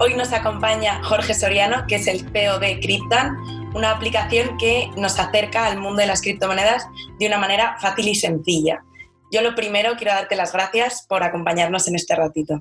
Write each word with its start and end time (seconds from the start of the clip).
Hoy 0.00 0.14
nos 0.14 0.32
acompaña 0.32 1.00
Jorge 1.04 1.34
Soriano, 1.34 1.86
que 1.86 1.94
es 1.94 2.08
el 2.08 2.28
CEO 2.32 2.58
de 2.58 2.80
Cryptan, 2.80 3.36
una 3.74 3.92
aplicación 3.92 4.56
que 4.58 4.90
nos 4.96 5.20
acerca 5.20 5.66
al 5.66 5.78
mundo 5.78 6.00
de 6.00 6.08
las 6.08 6.20
criptomonedas 6.20 6.88
de 7.20 7.28
una 7.28 7.38
manera 7.38 7.76
fácil 7.78 8.08
y 8.08 8.16
sencilla. 8.16 8.82
Yo 9.30 9.40
lo 9.40 9.54
primero 9.54 9.94
quiero 9.96 10.12
darte 10.12 10.34
las 10.34 10.52
gracias 10.52 11.06
por 11.08 11.22
acompañarnos 11.22 11.86
en 11.86 11.94
este 11.94 12.16
ratito. 12.16 12.60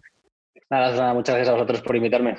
Nada, 0.69 1.13
muchas 1.15 1.33
gracias 1.33 1.49
a 1.49 1.57
vosotros 1.57 1.81
por 1.81 1.95
invitarme. 1.95 2.37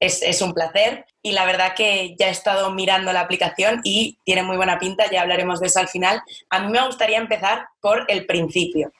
Es, 0.00 0.22
es, 0.22 0.42
un 0.42 0.52
placer 0.52 1.06
y 1.22 1.30
la 1.30 1.46
verdad 1.46 1.74
que 1.76 2.16
ya 2.18 2.26
he 2.26 2.32
estado 2.32 2.72
mirando 2.72 3.12
la 3.12 3.20
aplicación 3.20 3.80
y 3.84 4.18
tiene 4.24 4.42
muy 4.42 4.56
buena 4.56 4.80
pinta, 4.80 5.08
ya 5.08 5.22
hablaremos 5.22 5.60
de 5.60 5.68
eso 5.68 5.78
al 5.78 5.88
final. 5.88 6.20
A 6.50 6.58
mí 6.58 6.70
me 6.70 6.84
gustaría 6.84 7.18
empezar 7.18 7.68
por 7.80 8.04
el 8.08 8.26
principio 8.26 8.92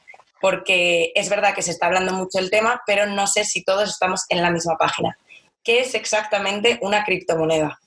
porque 0.45 1.11
es 1.15 1.31
verdad 1.31 1.55
que 1.55 1.63
se 1.63 1.71
está 1.71 1.87
hablando 1.87 2.13
mucho 2.13 2.37
del 2.37 2.51
tema, 2.51 2.83
pero 2.87 3.07
no 3.07 3.27
sé 3.27 3.47
si 3.47 3.65
todos 3.65 3.89
estamos 3.89 4.27
en 4.29 4.43
la 4.43 4.51
misma 4.51 4.77
página. 4.77 5.17
¿Qué 5.63 5.79
es 5.81 5.95
exactamente 5.95 6.79
una 6.83 7.03
criptomoneda? 7.03 7.79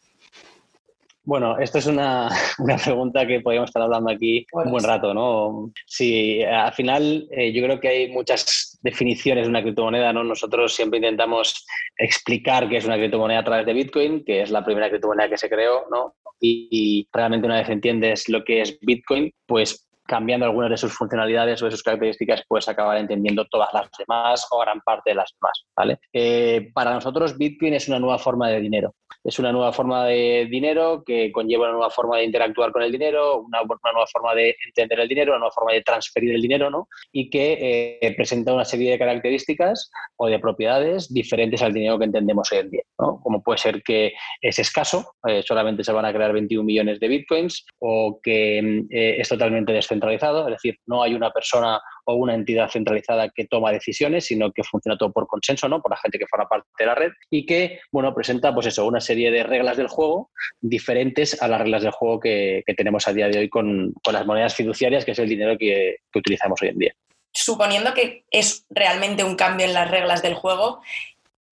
Bueno, 1.23 1.59
esto 1.59 1.77
es 1.77 1.85
una, 1.85 2.31
pregunta 2.83 3.27
que 3.27 3.41
podríamos 3.41 3.69
estar 3.69 3.83
hablando 3.83 4.09
aquí 4.09 4.47
un 4.53 4.71
buen 4.71 4.83
rato, 4.83 5.13
¿no? 5.13 5.71
Sí, 5.85 6.41
al 6.41 6.73
final 6.73 7.27
eh, 7.29 7.53
yo 7.53 7.61
creo 7.61 7.79
que 7.79 7.89
hay 7.89 8.11
muchas 8.11 8.79
definiciones 8.81 9.43
de 9.43 9.49
una 9.49 9.61
criptomoneda, 9.61 10.11
¿no? 10.11 10.23
Nosotros 10.23 10.73
siempre 10.73 10.97
intentamos 10.97 11.63
explicar 11.95 12.67
qué 12.67 12.77
es 12.77 12.85
una 12.85 12.97
criptomoneda 12.97 13.41
a 13.41 13.45
través 13.45 13.67
de 13.67 13.73
Bitcoin, 13.73 14.25
que 14.25 14.41
es 14.41 14.49
la 14.49 14.65
primera 14.65 14.89
criptomoneda 14.89 15.29
que 15.29 15.37
se 15.37 15.47
creó, 15.47 15.85
¿no? 15.91 16.15
Y, 16.39 16.67
y 16.71 17.07
realmente 17.13 17.45
una 17.45 17.57
vez 17.57 17.69
entiendes 17.69 18.27
lo 18.29 18.43
que 18.43 18.61
es 18.61 18.79
Bitcoin, 18.81 19.31
pues 19.45 19.86
cambiando 20.07 20.45
algunas 20.45 20.69
de 20.71 20.77
sus 20.77 20.93
funcionalidades 20.93 21.61
o 21.61 21.65
de 21.65 21.71
sus 21.71 21.83
características, 21.83 22.43
puedes 22.47 22.67
acabar 22.67 22.97
entendiendo 22.97 23.45
todas 23.45 23.69
las 23.73 23.89
demás 23.97 24.47
o 24.51 24.59
gran 24.59 24.81
parte 24.81 25.11
de 25.11 25.15
las 25.15 25.33
demás. 25.39 25.65
¿vale? 25.75 25.99
Eh, 26.13 26.71
para 26.73 26.93
nosotros, 26.93 27.37
Bitcoin 27.37 27.73
es 27.73 27.87
una 27.87 27.99
nueva 27.99 28.17
forma 28.17 28.49
de 28.49 28.61
dinero. 28.61 28.95
Es 29.23 29.39
una 29.39 29.51
nueva 29.51 29.73
forma 29.73 30.05
de 30.05 30.47
dinero 30.49 31.03
que 31.05 31.31
conlleva 31.31 31.65
una 31.65 31.73
nueva 31.73 31.89
forma 31.89 32.17
de 32.17 32.23
interactuar 32.23 32.71
con 32.71 32.81
el 32.81 32.91
dinero, 32.91 33.41
una, 33.41 33.59
nueva 33.61 34.07
forma 34.07 34.33
de 34.33 34.55
entender 34.65 34.99
el 35.01 35.07
dinero, 35.07 35.33
una 35.33 35.39
nueva 35.39 35.53
forma 35.53 35.73
de 35.73 35.81
transferir 35.81 36.33
el 36.33 36.41
dinero, 36.41 36.69
¿no? 36.69 36.87
Y 37.11 37.29
que 37.29 37.99
eh, 38.01 38.13
presenta 38.15 38.53
una 38.53 38.63
serie 38.63 38.91
de 38.91 38.99
características 38.99 39.91
o 40.15 40.27
de 40.27 40.39
propiedades 40.39 41.13
diferentes 41.13 41.61
al 41.61 41.73
dinero 41.73 41.99
que 41.99 42.05
entendemos 42.05 42.49
hoy 42.51 42.59
en 42.59 42.69
día, 42.69 42.83
¿no? 42.99 43.19
Como 43.21 43.43
puede 43.43 43.57
ser 43.57 43.83
que 43.83 44.13
es 44.41 44.59
escaso, 44.59 45.13
eh, 45.27 45.43
solamente 45.45 45.83
se 45.83 45.91
van 45.91 46.05
a 46.05 46.13
crear 46.13 46.31
21 46.31 46.63
millones 46.63 46.99
de 46.99 47.07
bitcoins, 47.07 47.65
o 47.79 48.19
que 48.23 48.85
es 48.89 49.27
totalmente 49.27 49.73
descentralizado, 49.73 49.96
es 49.99 50.51
decir, 50.51 50.77
no 50.85 51.03
hay 51.03 51.13
una 51.13 51.31
persona 51.31 51.81
o 52.05 52.15
una 52.15 52.33
entidad 52.33 52.69
centralizada 52.69 53.29
que 53.29 53.45
toma 53.45 53.71
decisiones, 53.71 54.25
sino 54.25 54.51
que 54.51 54.63
funciona 54.63 54.97
todo 54.97 55.11
por 55.11 55.27
consenso, 55.27 55.67
¿no? 55.67 55.81
Por 55.81 55.91
la 55.91 55.97
gente 55.97 56.17
que 56.17 56.27
forma 56.27 56.47
parte 56.47 56.67
de 56.79 56.85
la 56.85 56.95
red 56.95 57.11
y 57.29 57.45
que, 57.45 57.79
bueno, 57.91 58.13
presenta, 58.13 58.53
pues 58.53 58.67
eso, 58.67 58.85
una 58.85 59.01
serie 59.01 59.31
de 59.31 59.43
reglas 59.43 59.77
del 59.77 59.87
juego 59.87 60.31
diferentes 60.61 61.41
a 61.41 61.47
las 61.47 61.61
reglas 61.61 61.83
del 61.83 61.91
juego 61.91 62.19
que, 62.19 62.63
tenemos 62.77 63.07
a 63.07 63.13
día 63.13 63.27
de 63.27 63.39
hoy 63.39 63.49
con, 63.49 63.93
las 64.11 64.25
monedas 64.25 64.55
fiduciarias, 64.55 65.03
que 65.03 65.11
es 65.11 65.19
el 65.19 65.29
dinero 65.29 65.57
que, 65.57 65.97
que 66.11 66.19
utilizamos 66.19 66.61
hoy 66.61 66.69
en 66.69 66.79
día. 66.79 66.93
Suponiendo 67.33 67.93
que 67.93 68.25
es 68.31 68.65
realmente 68.69 69.23
un 69.23 69.35
cambio 69.35 69.65
en 69.65 69.73
las 69.73 69.89
reglas 69.89 70.21
del 70.21 70.35
juego, 70.35 70.81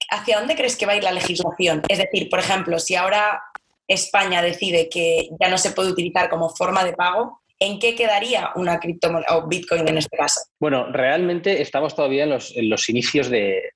¿hacia 0.09 0.39
dónde 0.39 0.55
crees 0.55 0.75
que 0.75 0.85
va 0.85 0.94
a 0.94 0.97
ir 0.97 1.03
la 1.03 1.11
legislación? 1.11 1.81
Es 1.89 1.97
decir, 1.97 2.29
por 2.29 2.39
ejemplo, 2.39 2.79
si 2.79 2.95
ahora 2.95 3.41
España 3.88 4.41
decide 4.41 4.89
que 4.89 5.29
ya 5.39 5.50
no 5.50 5.57
se 5.57 5.72
puede 5.72 5.91
utilizar 5.91 6.29
como 6.29 6.50
forma 6.50 6.84
de 6.84 6.94
pago, 6.94 7.41
¿en 7.59 7.79
qué 7.79 7.95
quedaría 7.95 8.51
una 8.55 8.79
criptomoneda 8.79 9.38
o 9.38 9.47
Bitcoin 9.47 9.88
en 9.88 9.97
este 9.97 10.16
caso? 10.17 10.41
Bueno, 10.59 10.91
realmente 10.91 11.61
estamos 11.61 11.95
todavía 11.95 12.23
en 12.23 12.29
los, 12.69 12.89
inicios 12.89 13.29
de, 13.29 13.71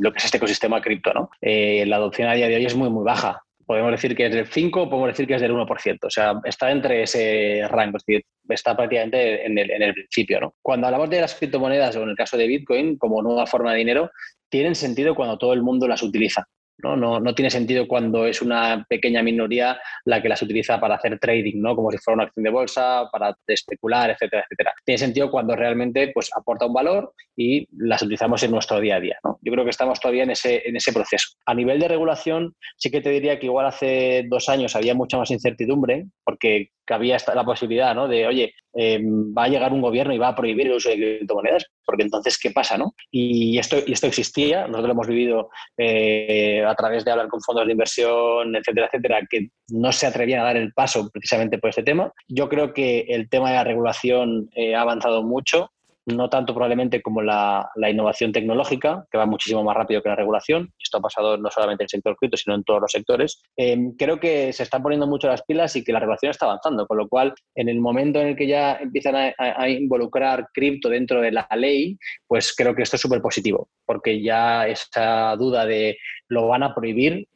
lo 0.00 0.12
que 0.12 0.18
es 0.18 0.24
este 0.24 0.38
ecosistema 0.38 0.80
cripto. 0.80 1.12
¿no? 1.12 1.30
Eh, 1.40 1.84
la 1.86 1.96
adopción 1.96 2.28
a 2.28 2.34
día 2.34 2.48
de 2.48 2.56
hoy 2.56 2.66
es 2.66 2.76
muy, 2.76 2.90
muy 2.90 3.04
baja. 3.04 3.42
Podemos 3.66 3.90
decir 3.90 4.16
que 4.16 4.26
es 4.26 4.32
del 4.32 4.46
5, 4.46 4.88
podemos 4.88 5.08
decir 5.10 5.26
que 5.26 5.34
es 5.34 5.42
del 5.42 5.52
1%. 5.52 5.98
O 6.02 6.10
sea, 6.10 6.40
está 6.44 6.70
entre 6.70 7.02
ese 7.02 7.68
rango, 7.68 7.98
es 7.98 8.04
decir, 8.06 8.24
está 8.48 8.74
prácticamente 8.74 9.44
en 9.44 9.58
el, 9.58 9.70
en 9.70 9.82
el 9.82 9.92
principio. 9.92 10.40
¿no? 10.40 10.54
Cuando 10.62 10.86
hablamos 10.86 11.10
de 11.10 11.20
las 11.20 11.34
criptomonedas, 11.34 11.94
o 11.96 12.02
en 12.02 12.08
el 12.08 12.16
caso 12.16 12.38
de 12.38 12.46
Bitcoin, 12.46 12.96
como 12.96 13.20
nueva 13.22 13.46
forma 13.46 13.72
de 13.72 13.78
dinero, 13.78 14.10
tienen 14.48 14.74
sentido 14.74 15.14
cuando 15.14 15.36
todo 15.36 15.52
el 15.52 15.62
mundo 15.62 15.86
las 15.86 16.02
utiliza. 16.02 16.46
¿No? 16.78 16.96
No, 16.96 17.34
tiene 17.34 17.50
sentido 17.50 17.86
cuando 17.86 18.26
es 18.26 18.42
una 18.42 18.84
pequeña 18.88 19.22
minoría 19.22 19.78
la 20.04 20.22
que 20.22 20.28
las 20.28 20.42
utiliza 20.42 20.78
para 20.80 20.96
hacer 20.96 21.18
trading, 21.18 21.60
¿no? 21.60 21.74
como 21.74 21.90
si 21.90 21.98
fuera 21.98 22.16
una 22.16 22.24
acción 22.24 22.44
de 22.44 22.50
bolsa, 22.50 23.08
para 23.10 23.36
especular, 23.46 24.10
etcétera, 24.10 24.44
etcétera. 24.44 24.72
Tiene 24.84 24.98
sentido 24.98 25.30
cuando 25.30 25.56
realmente 25.56 26.10
pues, 26.14 26.30
aporta 26.36 26.66
un 26.66 26.72
valor 26.72 27.12
y 27.36 27.66
las 27.76 28.02
utilizamos 28.02 28.42
en 28.42 28.50
nuestro 28.50 28.80
día 28.80 28.96
a 28.96 29.00
día. 29.00 29.18
¿no? 29.24 29.38
Yo 29.42 29.52
creo 29.52 29.64
que 29.64 29.70
estamos 29.70 30.00
todavía 30.00 30.22
en 30.22 30.30
ese, 30.30 30.62
en 30.68 30.76
ese 30.76 30.92
proceso. 30.92 31.28
A 31.46 31.54
nivel 31.54 31.78
de 31.80 31.88
regulación, 31.88 32.54
sí 32.76 32.90
que 32.90 33.00
te 33.00 33.10
diría 33.10 33.38
que 33.38 33.46
igual 33.46 33.66
hace 33.66 34.24
dos 34.28 34.48
años 34.48 34.76
había 34.76 34.94
mucha 34.94 35.18
más 35.18 35.30
incertidumbre, 35.30 36.06
porque 36.24 36.70
había 36.94 37.16
la 37.34 37.44
posibilidad 37.44 37.94
¿no? 37.94 38.08
de, 38.08 38.26
oye, 38.26 38.54
em, 38.78 39.34
va 39.36 39.44
a 39.44 39.48
llegar 39.48 39.72
un 39.72 39.80
gobierno 39.80 40.14
y 40.14 40.18
va 40.18 40.28
a 40.28 40.36
prohibir 40.36 40.68
el 40.68 40.74
uso 40.74 40.88
de 40.88 40.96
criptomonedas, 40.96 41.66
porque 41.84 42.04
entonces, 42.04 42.38
¿qué 42.38 42.50
pasa? 42.50 42.78
No? 42.78 42.94
Y, 43.10 43.58
esto, 43.58 43.78
y 43.84 43.92
esto 43.92 44.06
existía, 44.06 44.62
nosotros 44.68 44.86
lo 44.86 44.92
hemos 44.92 45.06
vivido 45.08 45.48
eh, 45.76 46.64
a 46.64 46.74
través 46.74 47.04
de 47.04 47.10
hablar 47.10 47.28
con 47.28 47.40
fondos 47.40 47.66
de 47.66 47.72
inversión, 47.72 48.54
etcétera, 48.54 48.86
etcétera, 48.86 49.20
que 49.28 49.48
no 49.70 49.90
se 49.90 50.06
atrevían 50.06 50.40
a 50.40 50.44
dar 50.44 50.56
el 50.56 50.72
paso 50.72 51.10
precisamente 51.12 51.58
por 51.58 51.70
este 51.70 51.82
tema. 51.82 52.12
Yo 52.28 52.48
creo 52.48 52.72
que 52.72 53.00
el 53.08 53.28
tema 53.28 53.48
de 53.48 53.56
la 53.56 53.64
regulación 53.64 54.48
eh, 54.54 54.74
ha 54.74 54.82
avanzado 54.82 55.22
mucho 55.22 55.70
no 56.14 56.28
tanto 56.28 56.54
probablemente 56.54 57.02
como 57.02 57.22
la, 57.22 57.70
innovación 57.90 58.32
tecnológica, 58.32 59.06
que 59.10 59.18
va 59.18 59.26
muchísimo 59.26 59.62
más 59.64 59.76
rápido 59.76 60.02
que 60.02 60.08
la 60.08 60.16
regulación. 60.16 60.72
Esto 60.82 60.98
ha 60.98 61.00
pasado 61.00 61.36
no 61.36 61.50
solamente 61.50 61.82
en 61.82 61.86
el 61.86 61.90
sector 61.90 62.16
cripto, 62.16 62.36
sino 62.36 62.54
en 62.54 62.64
todos 62.64 62.80
los 62.80 62.92
sectores. 62.92 63.42
Em, 63.56 63.94
creo 63.96 64.18
que 64.20 64.52
se 64.52 64.62
están 64.62 64.82
poniendo 64.82 65.06
mucho 65.06 65.28
las 65.28 65.42
pilas 65.42 65.74
y 65.76 65.84
que 65.84 65.92
la 65.92 66.00
regulación 66.00 66.30
está 66.30 66.46
avanzando, 66.46 66.86
con 66.86 66.98
lo 66.98 67.08
cual, 67.08 67.34
en 67.54 67.68
el 67.68 67.80
momento 67.80 68.20
en 68.20 68.28
el 68.28 68.36
que 68.36 68.46
ya 68.46 68.76
empiezan 68.76 69.32
a, 69.38 69.68
involucrar 69.68 70.48
cripto 70.52 70.88
dentro 70.88 71.20
de 71.20 71.32
la 71.32 71.46
ley, 71.56 71.98
pues 72.26 72.54
creo 72.54 72.74
que 72.74 72.82
esto 72.82 72.96
es 72.96 73.02
súper 73.02 73.20
positivo, 73.20 73.68
porque 73.84 74.22
ya 74.22 74.66
esa 74.66 75.36
duda 75.36 75.66
de 75.66 75.98
lo 76.28 76.48
van 76.48 76.62
a 76.62 76.74
prohibir 76.74 77.26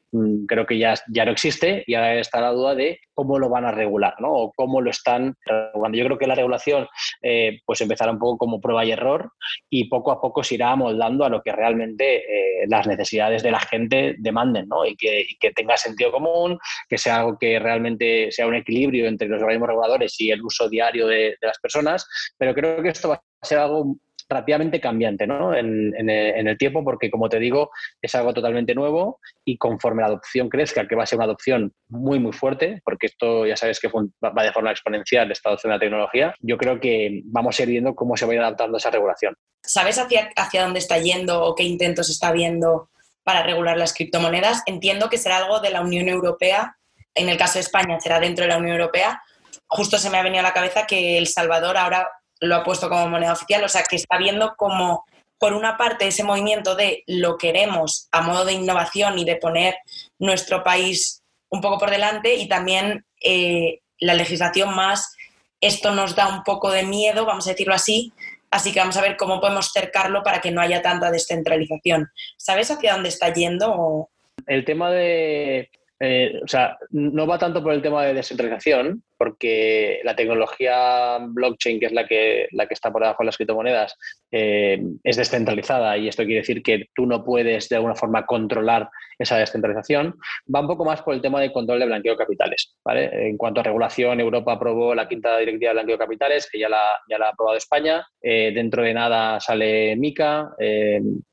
creo 0.47 0.67
que 0.67 0.79
ya, 0.79 0.95
ya 1.09 1.25
no 1.25 1.33
existe 1.33 1.85
y 1.87 1.95
ahora 1.95 2.15
está 2.15 2.41
la 2.41 2.51
duda 2.51 2.75
de 2.75 3.01
cómo 3.15 3.39
lo 3.39 3.49
van 3.49 3.65
a 3.65 3.71
regular, 3.71 4.15
¿no? 4.19 4.33
O 4.33 4.53
cómo 4.53 4.81
lo 4.81 4.91
están 4.91 5.35
regulando. 5.45 5.97
Yo 5.97 6.05
creo 6.05 6.19
que 6.19 6.27
la 6.27 6.35
regulación 6.35 6.87
eh, 7.23 7.61
pues 7.65 7.81
empezará 7.81 8.13
un 8.13 8.19
poco 8.19 8.39
como 8.39 8.61
prueba 8.61 8.85
y 8.85 8.93
error 8.93 9.33
y 9.71 9.89
poco 9.89 10.13
a 10.13 10.21
poco 10.21 10.43
se 10.45 10.57
irá 10.57 10.73
amoldando 10.73 11.25
a 11.25 11.29
lo 11.29 11.43
que 11.43 11.53
realmente 11.53 12.17
eh, 12.17 12.67
las 12.69 12.87
necesidades 12.87 13.43
de 13.43 13.51
la 13.51 13.61
gente 13.61 14.17
demanden, 14.19 14.69
¿no? 14.69 14.85
Y 14.85 14.97
que, 14.97 15.27
tenga 15.55 15.77
sentido 15.77 16.13
común, 16.13 16.59
que 16.89 16.99
sea 16.99 17.19
algo 17.19 17.39
que 17.39 17.59
realmente 17.59 18.31
sea 18.31 18.47
un 18.47 18.55
equilibrio 18.55 19.07
entre 19.07 19.29
los 19.29 19.41
organismos 19.41 19.69
reguladores 19.69 20.19
y 20.21 20.31
el 20.31 20.43
uso 20.43 20.69
diario 20.69 21.07
de 21.07 21.37
las 21.41 21.59
personas, 21.59 22.07
pero 22.39 22.55
creo 22.55 22.83
que 22.83 22.91
esto 22.91 23.11
va 23.11 23.15
a 23.15 23.47
ser 23.47 23.59
algo 23.59 23.97
rápidamente 24.33 24.81
cambiante 24.81 25.27
¿no? 25.27 25.55
en, 25.55 25.93
el 26.09 26.59
tiempo, 26.59 26.85
porque 26.85 27.11
como 27.11 27.29
te 27.29 27.39
digo, 27.39 27.71
es 28.01 28.15
algo 28.15 28.33
totalmente 28.33 28.75
nuevo 28.75 29.21
y 29.45 29.57
conforme 29.57 30.03
la 30.03 30.09
adopción 30.09 30.49
crezca, 30.49 30.87
que 30.87 30.95
va 30.95 31.05
a 31.05 31.07
ser 31.07 31.19
una 31.19 31.27
adopción 31.27 31.73
muy, 31.89 32.19
muy 32.19 32.33
fuerte, 32.33 32.81
porque 32.85 33.07
esto 33.07 33.47
ya 33.47 33.57
sabes 33.57 33.81
que 33.81 33.89
va 33.89 34.43
de 34.43 34.53
forma 34.53 34.71
exponencial 34.71 35.31
esta 35.31 35.51
adopción 35.51 35.71
de 35.71 35.77
la 35.77 35.81
tecnología, 35.81 36.35
yo 36.41 36.57
creo 36.57 36.81
que 36.81 37.23
vamos 37.25 37.59
a 37.59 37.63
ir 37.63 37.69
viendo 37.69 37.95
cómo 37.95 38.17
se 38.17 38.27
va 38.27 38.33
a 38.33 38.35
ir 38.35 38.41
adaptando 38.41 38.79
esa 38.79 38.91
regulación. 38.91 39.35
¿Sabes 39.63 39.99
hacia, 39.99 40.31
hacia 40.37 40.63
dónde 40.63 40.81
está 40.81 40.99
yendo 40.99 41.43
o 41.45 41.55
qué 41.55 41.63
intentos 41.63 42.11
está 42.11 42.33
viendo 42.33 42.91
para 43.23 43.43
regular 43.43 43.77
las 43.77 43.95
criptomonedas? 43.95 44.63
Entiendo 44.67 45.09
que 45.09 45.19
será 45.19 45.39
algo 45.39 45.61
de 45.61 45.71
la 45.71 45.81
Unión 45.81 46.09
Europea. 46.09 46.77
En 47.15 47.29
el 47.29 47.37
caso 47.37 47.55
de 47.55 47.61
España 47.61 48.01
será 48.01 48.19
dentro 48.19 48.45
de 48.45 48.49
la 48.49 48.59
Unión 48.59 48.77
Europea. 48.77 49.23
Justo 49.69 49.99
se 49.99 50.11
me 50.11 50.19
ha 50.19 50.23
venido 50.23 50.41
a 50.41 50.49
la 50.49 50.53
cabeza 50.53 50.87
que 50.87 51.19
El 51.19 51.29
Salvador 51.29 51.77
ahora 51.77 52.09
lo 52.43 52.57
ha 52.57 52.65
puesto 52.65 52.89
como 52.89 53.09
moneda 53.09 53.33
oficial, 53.33 53.65
o 53.65 53.69
sea 53.69 53.85
que 53.85 53.97
está 53.97 54.19
viendo 54.19 54.55
como, 54.57 55.05
por 55.39 55.53
una 55.55 55.77
parte, 55.77 56.09
ese 56.09 56.25
movimiento 56.25 56.75
de 56.75 57.05
lo 57.07 57.39
queremos 57.39 58.09
a 58.11 58.21
modo 58.21 58.45
de 58.45 58.53
innovación 58.53 59.19
y 59.19 59.25
de 59.25 59.37
poner 59.37 59.77
nuestro 60.19 60.63
país 60.63 61.23
un 61.51 61.61
poco 61.61 61.79
por 61.79 61.91
delante 61.91 62.35
y 62.35 62.49
también 62.49 63.05
eh, 63.23 63.81
la 63.99 64.15
legislación 64.15 64.75
más, 64.75 65.15
esto 65.61 65.93
nos 65.93 66.17
da 66.17 66.27
un 66.27 66.43
poco 66.43 66.71
de 66.71 66.83
miedo, 66.83 67.25
vamos 67.25 67.47
a 67.47 67.51
decirlo 67.51 67.75
así, 67.75 68.13
Así 68.53 68.71
que 68.71 68.81
vamos 68.81 68.99
a 68.99 69.01
ver 69.01 69.17
cómo 69.17 69.41
podemos 69.41 69.73
cercarlo 69.73 70.23
para 70.23 70.43
que 70.43 70.51
no 70.51 70.61
haya 70.61 70.83
tanta 70.83 71.11
descentralización. 71.11 72.11
¿Sabes 72.37 72.71
hacia 72.71 72.93
dónde 72.93 73.09
está 73.09 73.33
yendo? 73.33 74.11
El 74.47 74.67
tema 74.67 74.91
de, 74.91 75.71
eh, 76.05 76.41
o 76.43 76.49
sea, 76.49 76.77
no 76.91 77.29
va 77.29 77.39
tanto 77.39 77.63
por 77.63 77.73
el 77.73 77.81
tema 77.81 78.05
de 78.05 78.13
descentralización, 78.13 79.05
porque 79.17 80.01
la 80.03 80.17
tecnología 80.17 81.19
blockchain, 81.21 81.79
que 81.79 81.87
es 81.87 81.93
la 81.93 82.09
que, 82.09 82.49
la 82.51 82.67
que 82.67 82.75
está 82.75 82.91
por 82.91 83.03
debajo 83.03 83.23
de 83.23 83.27
las 83.27 83.37
criptomonedas, 83.37 83.97
eh, 84.33 84.83
es 85.05 85.17
descentralizada 85.17 85.97
y 85.97 86.09
esto 86.09 86.25
quiere 86.25 86.41
decir 86.41 86.61
que 86.61 86.87
tú 86.93 87.07
no 87.07 87.25
puedes 87.25 87.69
de 87.69 87.77
alguna 87.77 87.95
forma 87.95 88.27
controlar 88.27 88.91
esa 89.17 89.39
descentralización. 89.39 90.17
Va 90.53 90.61
un 90.63 90.67
poco 90.67 90.85
más 90.85 91.03
por 91.03 91.15
el 91.15 91.23
tema 91.23 91.41
de 91.41 91.53
control 91.53 91.79
de 91.79 91.87
blanqueo 91.87 92.15
de 92.15 92.19
capitales. 92.19 92.75
En 92.85 93.37
cuanto 93.37 93.61
a 93.61 93.63
regulación, 93.65 94.19
Europa 94.19 94.55
aprobó 94.55 94.97
la 94.97 95.07
quinta 95.07 95.39
directiva 95.39 95.71
de 95.71 95.75
blanqueo 95.75 95.95
de 95.99 96.05
capitales, 96.05 96.49
que 96.51 96.59
ya 96.59 96.69
la, 96.69 96.83
ya 97.09 97.17
la 97.17 97.27
ha 97.27 97.31
aprobado 97.31 97.57
España. 97.57 98.05
Eh, 98.21 98.51
dentro 98.53 98.83
de 98.83 98.93
nada 98.93 99.39
sale 99.39 99.95
MICA 99.95 100.51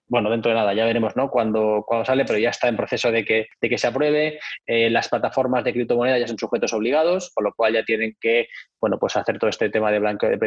bueno, 0.09 0.29
dentro 0.29 0.49
de 0.49 0.57
nada, 0.57 0.73
ya 0.73 0.85
veremos 0.85 1.15
¿no? 1.15 1.29
cuando, 1.29 1.83
cuando 1.85 2.03
sale, 2.03 2.25
pero 2.25 2.39
ya 2.39 2.49
está 2.49 2.67
en 2.67 2.75
proceso 2.75 3.11
de 3.11 3.23
que, 3.23 3.47
de 3.61 3.69
que 3.69 3.77
se 3.77 3.87
apruebe. 3.87 4.39
Eh, 4.65 4.89
las 4.89 5.07
plataformas 5.07 5.63
de 5.63 5.71
criptomonedas 5.71 6.19
ya 6.19 6.27
son 6.27 6.37
sujetos 6.37 6.73
obligados, 6.73 7.31
con 7.33 7.45
lo 7.45 7.53
cual 7.53 7.73
ya 7.73 7.83
tienen 7.83 8.17
que 8.19 8.47
bueno, 8.81 8.97
pues 8.97 9.15
hacer 9.15 9.37
todo 9.37 9.49
este 9.49 9.69
tema 9.69 9.91
de 9.91 9.99
blanqueo 9.99 10.29
de, 10.29 10.37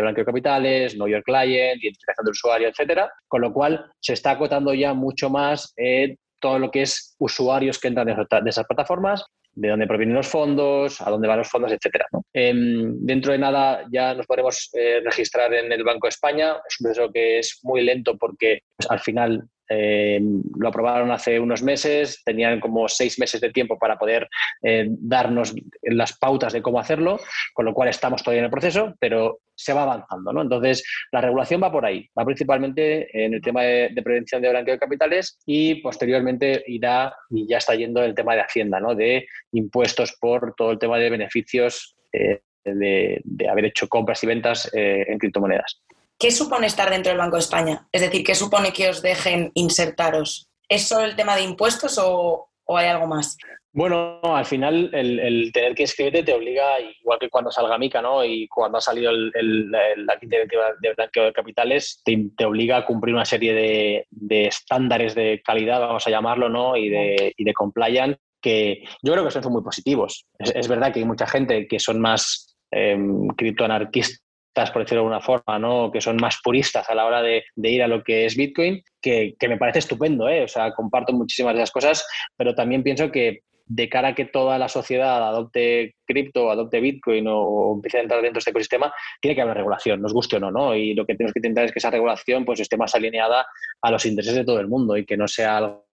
blanqueo 0.00 0.24
de 0.24 0.24
capitales, 0.24 0.94
know 0.94 1.06
your 1.06 1.22
client, 1.22 1.82
identificación 1.82 2.24
del 2.24 2.32
usuario, 2.32 2.68
etcétera. 2.68 3.10
Con 3.28 3.42
lo 3.42 3.52
cual 3.52 3.86
se 4.00 4.14
está 4.14 4.32
acotando 4.32 4.74
ya 4.74 4.92
mucho 4.92 5.30
más 5.30 5.72
eh, 5.76 6.16
todo 6.40 6.58
lo 6.58 6.70
que 6.70 6.82
es 6.82 7.14
usuarios 7.18 7.78
que 7.78 7.88
entran 7.88 8.06
de 8.06 8.50
esas 8.50 8.66
plataformas 8.66 9.24
de 9.54 9.68
dónde 9.68 9.86
provienen 9.86 10.16
los 10.16 10.28
fondos, 10.28 11.00
a 11.00 11.10
dónde 11.10 11.28
van 11.28 11.38
los 11.38 11.48
fondos, 11.48 11.72
etcétera. 11.72 12.06
Em, 12.32 12.96
dentro 13.00 13.32
de 13.32 13.38
nada 13.38 13.86
ya 13.90 14.14
nos 14.14 14.26
podemos 14.26 14.70
eh, 14.74 15.00
registrar 15.04 15.52
en 15.52 15.70
el 15.72 15.84
Banco 15.84 16.06
de 16.06 16.10
España. 16.10 16.56
Es 16.66 16.80
un 16.80 16.84
proceso 16.84 17.12
que 17.12 17.38
es 17.38 17.60
muy 17.62 17.82
lento 17.82 18.16
porque 18.16 18.62
pues, 18.76 18.90
al 18.90 19.00
final 19.00 19.44
eh, 19.74 20.20
lo 20.58 20.68
aprobaron 20.68 21.10
hace 21.10 21.40
unos 21.40 21.62
meses, 21.62 22.22
tenían 22.24 22.60
como 22.60 22.88
seis 22.88 23.18
meses 23.18 23.40
de 23.40 23.50
tiempo 23.50 23.78
para 23.78 23.98
poder 23.98 24.28
eh, 24.62 24.86
darnos 24.88 25.54
las 25.82 26.18
pautas 26.18 26.52
de 26.52 26.60
cómo 26.60 26.78
hacerlo, 26.78 27.18
con 27.54 27.64
lo 27.64 27.72
cual 27.72 27.88
estamos 27.88 28.22
todavía 28.22 28.40
en 28.40 28.44
el 28.46 28.50
proceso, 28.50 28.94
pero 29.00 29.40
se 29.54 29.72
va 29.72 29.84
avanzando. 29.84 30.32
¿no? 30.32 30.42
Entonces, 30.42 30.84
la 31.10 31.22
regulación 31.22 31.62
va 31.62 31.72
por 31.72 31.86
ahí, 31.86 32.06
va 32.18 32.24
principalmente 32.24 33.08
en 33.24 33.34
el 33.34 33.40
tema 33.40 33.62
de, 33.62 34.02
prevención 34.04 34.42
de 34.42 34.50
blanqueo 34.50 34.74
de 34.74 34.80
capitales 34.80 35.38
y 35.46 35.76
posteriormente 35.76 36.62
irá 36.66 37.14
y 37.30 37.48
ya 37.48 37.58
está 37.58 37.74
yendo 37.74 38.02
el 38.04 38.14
tema 38.14 38.34
de 38.34 38.42
Hacienda, 38.42 38.78
¿no? 38.78 38.94
de 38.94 39.26
impuestos 39.52 40.16
por 40.20 40.54
todo 40.54 40.72
el 40.72 40.78
tema 40.78 40.98
de 40.98 41.08
beneficios 41.08 41.96
eh, 42.12 42.40
de, 42.64 43.22
haber 43.48 43.66
hecho 43.66 43.88
compras 43.88 44.22
y 44.22 44.26
ventas 44.26 44.70
en 44.74 45.18
criptomonedas. 45.18 45.82
¿Qué 46.18 46.30
supone 46.30 46.66
estar 46.66 46.90
dentro 46.90 47.10
del 47.10 47.18
Banco 47.18 47.36
de 47.36 47.42
España? 47.42 47.88
Es 47.92 48.00
decir, 48.00 48.24
¿qué 48.24 48.34
supone 48.34 48.72
que 48.72 48.88
os 48.88 49.02
dejen 49.02 49.50
insertaros? 49.54 50.48
¿Es 50.68 50.88
solo 50.88 51.04
el 51.04 51.16
tema 51.16 51.36
de 51.36 51.42
impuestos 51.42 51.98
o, 52.02 52.48
hay 52.68 52.86
algo 52.86 53.06
más? 53.06 53.36
Bueno, 53.74 54.20
al 54.22 54.44
final 54.44 54.90
el, 54.92 55.50
tener 55.52 55.74
que 55.74 55.82
inscribirte 55.82 56.22
te 56.22 56.34
obliga, 56.34 56.78
igual 57.00 57.18
que 57.18 57.28
cuando 57.28 57.50
salga 57.50 57.76
Mica, 57.76 58.00
¿no? 58.00 58.24
Y 58.24 58.46
cuando 58.48 58.78
ha 58.78 58.80
salido 58.80 59.12
la 59.12 60.18
quinta 60.18 60.36
directiva 60.36 60.66
de 60.80 60.94
blanqueo 60.94 61.24
de 61.24 61.32
capitales, 61.32 62.02
te, 62.04 62.44
obliga 62.44 62.78
a 62.78 62.86
cumplir 62.86 63.14
una 63.14 63.24
serie 63.24 64.06
de, 64.10 64.46
estándares 64.46 65.14
de 65.14 65.42
calidad, 65.44 65.80
vamos 65.80 66.06
a 66.06 66.10
llamarlo, 66.10 66.48
¿no? 66.48 66.76
Y 66.76 66.88
de, 66.88 67.34
y 67.36 67.52
compliance 67.52 68.18
que 68.42 68.84
yo 69.02 69.12
creo 69.12 69.24
que 69.24 69.30
son 69.30 69.52
muy 69.52 69.62
positivos. 69.62 70.26
Es, 70.38 70.68
verdad 70.68 70.92
que 70.92 70.98
hay 70.98 71.06
mucha 71.06 71.26
gente 71.26 71.66
que 71.66 71.78
son 71.78 72.00
más 72.00 72.56
eh, 72.70 72.98
criptoanarquistas 73.36 74.21
por 74.54 74.82
decirlo 74.82 75.02
de 75.02 75.06
alguna 75.06 75.20
forma, 75.20 75.58
¿no? 75.58 75.90
que 75.90 76.00
son 76.00 76.16
más 76.16 76.38
puristas 76.42 76.88
a 76.88 76.94
la 76.94 77.06
hora 77.06 77.22
de, 77.22 77.44
ir 77.56 77.82
a 77.82 77.88
lo 77.88 78.02
que 78.02 78.26
es 78.26 78.36
Bitcoin, 78.36 78.82
que, 79.00 79.34
me 79.48 79.56
parece 79.56 79.80
estupendo, 79.80 80.28
¿eh? 80.28 80.44
o 80.44 80.48
sea, 80.48 80.72
comparto 80.72 81.12
muchísimas 81.12 81.54
de 81.54 81.60
esas 81.60 81.72
cosas, 81.72 82.06
pero 82.36 82.54
también 82.54 82.82
pienso 82.82 83.10
que 83.10 83.40
de 83.64 83.88
cara 83.88 84.08
a 84.08 84.14
que 84.14 84.26
toda 84.26 84.58
la 84.58 84.68
sociedad 84.68 85.26
adopte 85.26 85.94
cripto, 86.04 86.50
adopte 86.50 86.80
Bitcoin 86.80 87.24
o, 87.28 87.74
empiece 87.74 87.98
a 87.98 88.02
entrar 88.02 88.20
dentro 88.20 88.34
de 88.34 88.40
este 88.40 88.50
ecosistema, 88.50 88.92
tiene 89.20 89.34
que 89.34 89.40
haber 89.40 89.56
regulación, 89.56 90.02
nos 90.02 90.12
guste 90.12 90.36
o 90.36 90.40
no, 90.40 90.50
¿no? 90.50 90.74
Y 90.74 90.94
lo 90.94 91.06
que 91.06 91.14
tenemos 91.14 91.32
que 91.32 91.38
intentar 91.38 91.64
es 91.64 91.72
que 91.72 91.78
esa 91.78 91.90
regulación 91.90 92.44
pues, 92.44 92.60
esté 92.60 92.76
más 92.76 92.94
alineada 92.94 93.46
a 93.80 93.90
los 93.90 94.04
intereses 94.04 94.34
de 94.34 94.44
todo 94.44 94.60
el 94.60 94.68
mundo 94.68 94.96
y 94.96 95.06
que 95.06 95.16
no 95.16 95.26
sea 95.26 95.56
algo 95.56 95.86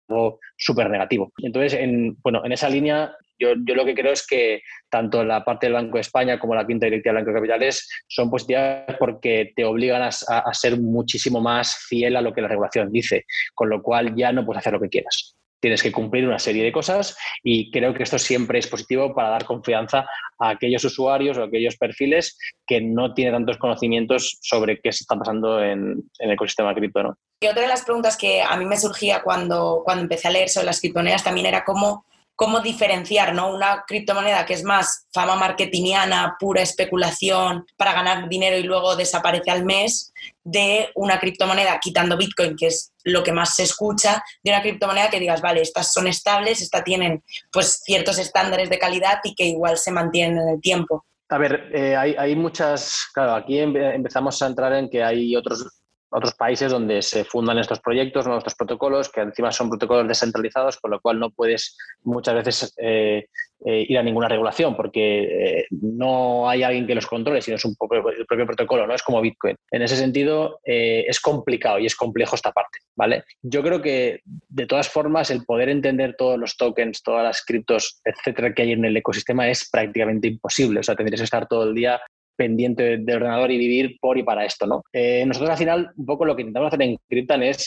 súper 0.57 0.89
negativo. 0.89 1.31
Entonces, 1.37 1.73
en, 1.73 2.17
bueno, 2.21 2.43
en 2.45 2.51
esa 2.51 2.69
línea, 2.69 3.15
yo, 3.37 3.49
yo, 3.65 3.75
lo 3.75 3.85
que 3.85 3.95
creo 3.95 4.11
es 4.11 4.25
que 4.25 4.61
tanto 4.89 5.23
la 5.23 5.45
parte 5.45 5.67
del 5.67 5.73
Banco 5.73 5.95
de 5.95 6.01
España 6.01 6.39
como 6.39 6.55
la 6.55 6.67
quinta 6.67 6.85
directiva 6.85 7.13
del 7.13 7.23
Banco 7.23 7.31
de 7.31 7.39
Capitales 7.39 7.87
son 8.07 8.29
positivas 8.29 8.95
porque 8.99 9.53
te 9.55 9.63
obligan 9.63 10.01
a, 10.01 10.07
a, 10.07 10.53
ser 10.53 10.79
muchísimo 10.79 11.39
más 11.39 11.77
fiel 11.87 12.15
a 12.15 12.21
lo 12.21 12.33
que 12.33 12.41
la 12.41 12.47
regulación 12.47 12.91
dice, 12.91 13.25
con 13.53 13.69
lo 13.69 13.81
cual 13.81 14.15
ya 14.15 14.31
no 14.31 14.45
puedes 14.45 14.59
hacer 14.59 14.73
lo 14.73 14.81
que 14.81 14.89
quieras. 14.89 15.38
Tienes 15.59 15.83
que 15.83 15.91
cumplir 15.91 16.25
una 16.25 16.39
serie 16.39 16.63
de 16.63 16.71
cosas 16.71 17.17
y 17.43 17.71
creo 17.71 17.93
que 17.93 18.03
esto 18.03 18.17
siempre 18.17 18.59
es 18.59 18.67
positivo 18.67 19.13
para 19.13 19.29
dar 19.29 19.45
confianza 19.45 20.05
a 20.39 20.49
aquellos 20.49 20.83
usuarios 20.85 21.37
o 21.37 21.43
aquellos 21.43 21.75
perfiles 21.77 22.37
que 22.65 22.81
no 22.81 23.13
tienen 23.13 23.33
tantos 23.33 23.57
conocimientos 23.57 24.37
sobre 24.41 24.79
qué 24.79 24.91
se 24.91 25.03
está 25.03 25.17
pasando 25.17 25.63
en, 25.63 26.03
el 26.19 26.31
ecosistema 26.31 26.73
cripto. 26.73 27.17
Y 27.41 27.47
otra 27.47 27.61
de 27.61 27.67
las 27.67 27.83
preguntas 27.83 28.17
que 28.17 28.41
a 28.41 28.55
mí 28.57 28.65
me 28.65 28.77
surgía 28.77 29.21
cuando, 29.21 29.81
cuando 29.85 30.03
empecé 30.03 30.27
a 30.27 30.31
leer 30.31 30.49
sobre 30.49 30.67
las 30.67 30.79
criptomonedas 30.79 31.23
también 31.23 31.45
era 31.45 31.63
cómo 31.63 32.05
cómo 32.39 32.61
diferenciar 32.61 33.35
¿no? 33.35 33.53
una 33.53 33.83
criptomoneda 33.85 34.45
que 34.45 34.53
es 34.53 34.63
más 34.63 35.09
fama 35.13 35.35
marketingiana, 35.35 36.37
pura 36.39 36.61
especulación 36.61 37.65
para 37.75 37.91
ganar 37.91 38.29
dinero 38.29 38.57
y 38.57 38.63
luego 38.63 38.95
desaparece 38.95 39.51
al 39.51 39.65
mes, 39.65 40.13
de 40.41 40.87
una 40.95 41.19
criptomoneda, 41.19 41.77
quitando 41.81 42.15
Bitcoin, 42.15 42.55
que 42.55 42.67
es 42.67 42.93
lo 43.03 43.23
que 43.23 43.33
más 43.33 43.55
se 43.55 43.63
escucha, 43.63 44.23
de 44.41 44.51
una 44.51 44.61
criptomoneda 44.61 45.09
que 45.09 45.19
digas, 45.19 45.41
vale, 45.41 45.61
estas 45.61 45.91
son 45.91 46.07
estables, 46.07 46.61
estas 46.61 46.85
tienen 46.85 47.21
pues 47.51 47.81
ciertos 47.83 48.17
estándares 48.17 48.69
de 48.69 48.79
calidad 48.79 49.19
y 49.25 49.35
que 49.35 49.43
igual 49.43 49.77
se 49.77 49.91
mantienen 49.91 50.37
en 50.37 50.47
el 50.47 50.61
tiempo. 50.61 51.05
A 51.27 51.37
ver, 51.37 51.69
eh, 51.73 51.97
hay, 51.97 52.15
hay, 52.17 52.37
muchas, 52.37 53.09
claro, 53.13 53.35
aquí 53.35 53.59
empezamos 53.59 54.41
a 54.41 54.47
entrar 54.47 54.71
en 54.71 54.89
que 54.89 55.03
hay 55.03 55.35
otros 55.35 55.78
otros 56.09 56.33
países 56.33 56.71
donde 56.71 57.01
se 57.01 57.23
fundan 57.23 57.59
estos 57.59 57.79
proyectos, 57.79 58.27
nuestros 58.27 58.55
protocolos, 58.55 59.09
que 59.09 59.21
encima 59.21 59.51
son 59.51 59.69
protocolos 59.69 60.07
descentralizados, 60.07 60.77
con 60.77 60.91
lo 60.91 60.99
cual 60.99 61.19
no 61.19 61.29
puedes 61.29 61.77
muchas 62.03 62.35
veces 62.35 62.73
eh, 62.77 63.27
eh, 63.65 63.85
ir 63.87 63.97
a 63.97 64.03
ninguna 64.03 64.27
regulación, 64.27 64.75
porque 64.75 65.59
eh, 65.59 65.65
no 65.69 66.49
hay 66.49 66.63
alguien 66.63 66.87
que 66.87 66.95
los 66.95 67.05
controle, 67.05 67.41
sino 67.41 67.57
es 67.57 67.65
un 67.65 67.75
el 67.91 68.25
propio 68.25 68.45
protocolo, 68.45 68.87
no 68.87 68.95
es 68.95 69.03
como 69.03 69.21
Bitcoin. 69.21 69.55
En 69.71 69.81
ese 69.81 69.95
sentido, 69.95 70.59
es 70.63 71.19
complicado 71.19 71.79
y 71.79 71.85
es 71.85 71.95
complejo 71.95 72.35
esta 72.35 72.51
parte, 72.51 72.79
¿vale? 72.95 73.23
Yo 73.41 73.61
creo 73.61 73.81
que, 73.81 74.21
de 74.25 74.65
todas 74.65 74.89
formas, 74.89 75.29
el 75.29 75.45
poder 75.45 75.69
entender 75.69 76.15
todos 76.17 76.39
los 76.39 76.57
tokens, 76.57 77.03
todas 77.03 77.23
las 77.23 77.43
criptos, 77.43 78.01
etcétera, 78.03 78.53
que 78.53 78.63
hay 78.63 78.71
en 78.71 78.85
el 78.85 78.97
ecosistema 78.97 79.47
es 79.47 79.69
prácticamente 79.69 80.27
imposible. 80.27 80.79
O 80.79 80.83
sea, 80.83 80.95
tendrías 80.95 81.21
que 81.21 81.25
estar 81.25 81.47
todo 81.47 81.63
el 81.63 81.75
día 81.75 81.99
pendiente 82.39 82.97
del 82.97 83.17
ordenador 83.17 83.51
y 83.51 83.57
vivir 83.57 83.97
por 83.99 84.17
y 84.17 84.23
para 84.23 84.45
esto, 84.45 84.65
¿no? 84.65 84.81
Eh, 84.93 85.25
nosotros 85.25 85.49
al 85.51 85.57
final, 85.57 85.91
un 85.97 86.05
poco 86.05 86.23
lo 86.23 86.37
que 86.37 86.43
intentamos 86.43 86.67
hacer 86.67 86.81
en 86.83 86.97
Cryptan 87.09 87.43
es 87.43 87.65